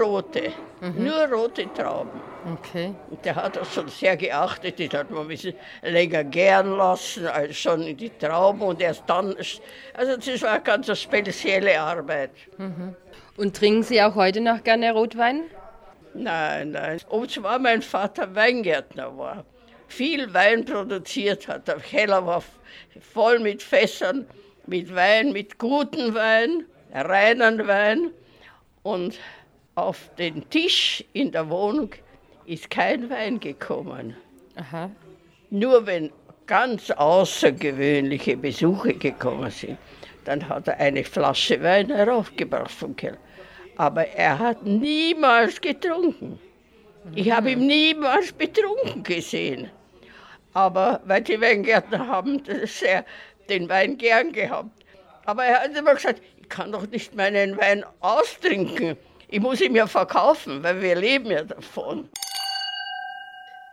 rote, 0.00 0.52
mhm. 0.80 1.04
nur 1.04 1.28
rote 1.28 1.72
Trauben. 1.74 2.20
Okay. 2.54 2.94
Und 3.10 3.24
der 3.24 3.36
hat 3.36 3.56
das 3.56 3.74
schon 3.74 3.88
sehr 3.88 4.16
geachtet, 4.16 4.78
die 4.78 4.88
hat 4.88 5.10
man 5.10 5.22
ein 5.22 5.28
bisschen 5.28 5.54
länger 5.82 6.24
gern 6.24 6.76
lassen 6.76 7.26
als 7.26 7.56
schon 7.56 7.82
in 7.82 7.96
die 7.96 8.10
Trauben 8.10 8.62
und 8.62 8.80
erst 8.80 9.04
dann, 9.06 9.36
also 9.94 10.16
das 10.16 10.42
war 10.42 10.52
eine 10.52 10.62
ganz 10.62 10.98
spezielle 10.98 11.78
Arbeit. 11.80 12.30
Mhm. 12.56 12.94
Und 13.36 13.56
trinken 13.56 13.82
Sie 13.82 14.02
auch 14.02 14.14
heute 14.14 14.40
noch 14.40 14.62
gerne 14.62 14.92
Rotwein? 14.92 15.42
Nein, 16.14 16.72
nein. 16.72 17.00
Und 17.08 17.30
zwar 17.30 17.58
mein 17.58 17.82
Vater 17.82 18.34
Weingärtner 18.34 19.16
war, 19.16 19.44
viel 19.86 20.32
Wein 20.34 20.64
produziert 20.64 21.46
hat. 21.48 21.68
Der 21.68 21.76
Keller 21.76 22.24
war 22.26 22.42
voll 23.00 23.38
mit 23.38 23.62
Fässern, 23.62 24.26
mit 24.66 24.94
Wein, 24.94 25.32
mit 25.32 25.58
gutem 25.58 26.14
Wein, 26.14 26.64
reinen 26.92 27.66
Wein. 27.66 28.10
Und 28.82 29.18
auf 29.74 30.10
den 30.18 30.48
Tisch 30.50 31.04
in 31.12 31.32
der 31.32 31.48
Wohnung 31.50 31.90
ist 32.46 32.70
kein 32.70 33.10
Wein 33.10 33.38
gekommen. 33.40 34.16
Aha. 34.56 34.90
Nur 35.50 35.86
wenn 35.86 36.10
ganz 36.46 36.90
außergewöhnliche 36.90 38.36
Besuche 38.36 38.94
gekommen 38.94 39.50
sind, 39.50 39.78
dann 40.24 40.48
hat 40.48 40.68
er 40.68 40.78
eine 40.78 41.04
Flasche 41.04 41.62
Wein 41.62 41.88
heraufgebracht 41.88 42.70
vom 42.70 42.96
Keller. 42.96 43.18
Aber 43.76 44.06
er 44.06 44.38
hat 44.38 44.64
niemals 44.64 45.60
getrunken. 45.60 46.38
Ich 47.14 47.30
habe 47.30 47.52
ihn 47.52 47.66
niemals 47.66 48.32
betrunken 48.32 49.02
gesehen. 49.02 49.70
Aber 50.52 51.00
weil 51.04 51.22
die 51.22 51.40
Weingärtner 51.40 52.06
haben 52.06 52.42
sehr 52.64 53.04
den 53.48 53.68
Wein 53.68 53.96
gern 53.96 54.32
gehabt. 54.32 54.70
Aber 55.24 55.44
er 55.44 55.60
hat 55.62 55.76
immer 55.76 55.94
gesagt, 55.94 56.20
kann 56.50 56.72
doch 56.72 56.86
nicht 56.86 57.14
meinen 57.14 57.56
Wein 57.56 57.84
austrinken. 58.00 58.98
Ich 59.28 59.40
muss 59.40 59.60
ihn 59.60 59.74
ja 59.74 59.86
verkaufen, 59.86 60.62
weil 60.62 60.82
wir 60.82 60.96
leben 60.96 61.30
ja 61.30 61.44
davon. 61.44 62.08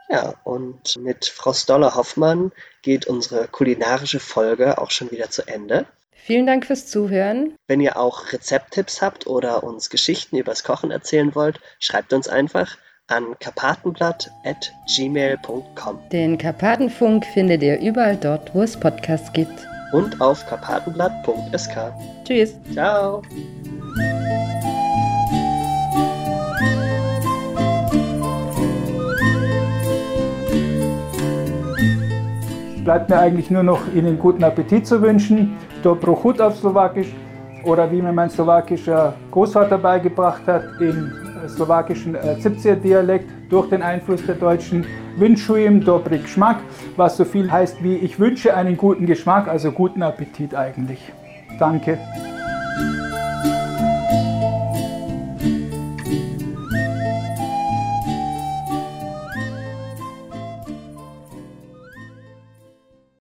Ja, 0.10 0.36
und 0.46 0.96
mit 0.98 1.26
Frau 1.26 1.52
Stoller-Hoffmann 1.52 2.54
geht 2.82 3.08
unsere 3.08 3.50
kulinarische 3.50 4.22
Folge 4.22 4.78
auch 4.78 4.92
schon 4.92 5.12
wieder 5.12 5.30
zu 5.30 5.46
Ende. 5.48 5.86
Vielen 6.14 6.46
Dank 6.46 6.66
fürs 6.66 6.88
Zuhören. 6.88 7.58
Wenn 7.68 7.82
ihr 7.82 7.98
auch 7.98 8.32
Rezepttipps 8.32 9.02
habt 9.02 9.28
oder 9.28 9.64
uns 9.64 9.90
Geschichten 9.90 10.38
übers 10.38 10.64
Kochen 10.64 10.92
erzählen 10.92 11.36
wollt, 11.36 11.60
schreibt 11.80 12.14
uns 12.14 12.30
einfach 12.30 12.78
an 13.08 13.36
karpatenblatt.gmail.com. 13.40 16.00
Den 16.12 16.38
Karpatenfunk 16.38 17.26
findet 17.26 17.64
ihr 17.64 17.80
überall 17.80 18.18
dort, 18.18 18.54
wo 18.54 18.62
es 18.62 18.80
Podcasts 18.80 19.34
gibt 19.34 19.68
und 19.92 20.20
auf 20.22 20.46
karpatenblatt.sk. 20.48 21.94
Tschüss. 22.24 22.60
Ciao. 22.74 23.22
Bleibt 32.84 33.10
mir 33.10 33.20
eigentlich 33.20 33.52
nur 33.52 33.64
noch 33.64 33.82
Ihnen 33.94 34.18
guten 34.18 34.44
Appetit 34.46 34.88
zu 34.88 35.02
wünschen. 35.02 35.58
Dobro 35.84 36.24
Hut 36.24 36.40
auf 36.40 36.58
Slowakisch 36.58 37.14
oder 37.66 37.92
wie 37.92 38.02
mir 38.02 38.14
mein 38.14 38.30
slowakischer 38.30 39.14
Großvater 39.32 39.78
beigebracht 39.78 40.48
hat, 40.48 40.64
in 40.80 41.12
slowakischen 41.48 42.16
äh, 42.16 42.40
Zipzir-Dialekt 42.40 43.30
durch 43.50 43.70
den 43.70 43.82
Einfluss 43.82 44.26
der 44.26 44.36
Deutschen. 44.36 44.86
Wünschuim 45.18 45.84
dobry 45.84 46.20
Geschmack, 46.20 46.58
was 46.96 47.18
so 47.18 47.26
viel 47.26 47.52
heißt 47.52 47.84
wie 47.84 47.96
ich 47.96 48.20
wünsche 48.20 48.56
einen 48.56 48.78
guten 48.78 49.06
Geschmack, 49.06 49.48
also 49.48 49.72
guten 49.72 50.04
Appetit 50.04 50.54
eigentlich. 50.54 51.00
Danke. 51.60 51.98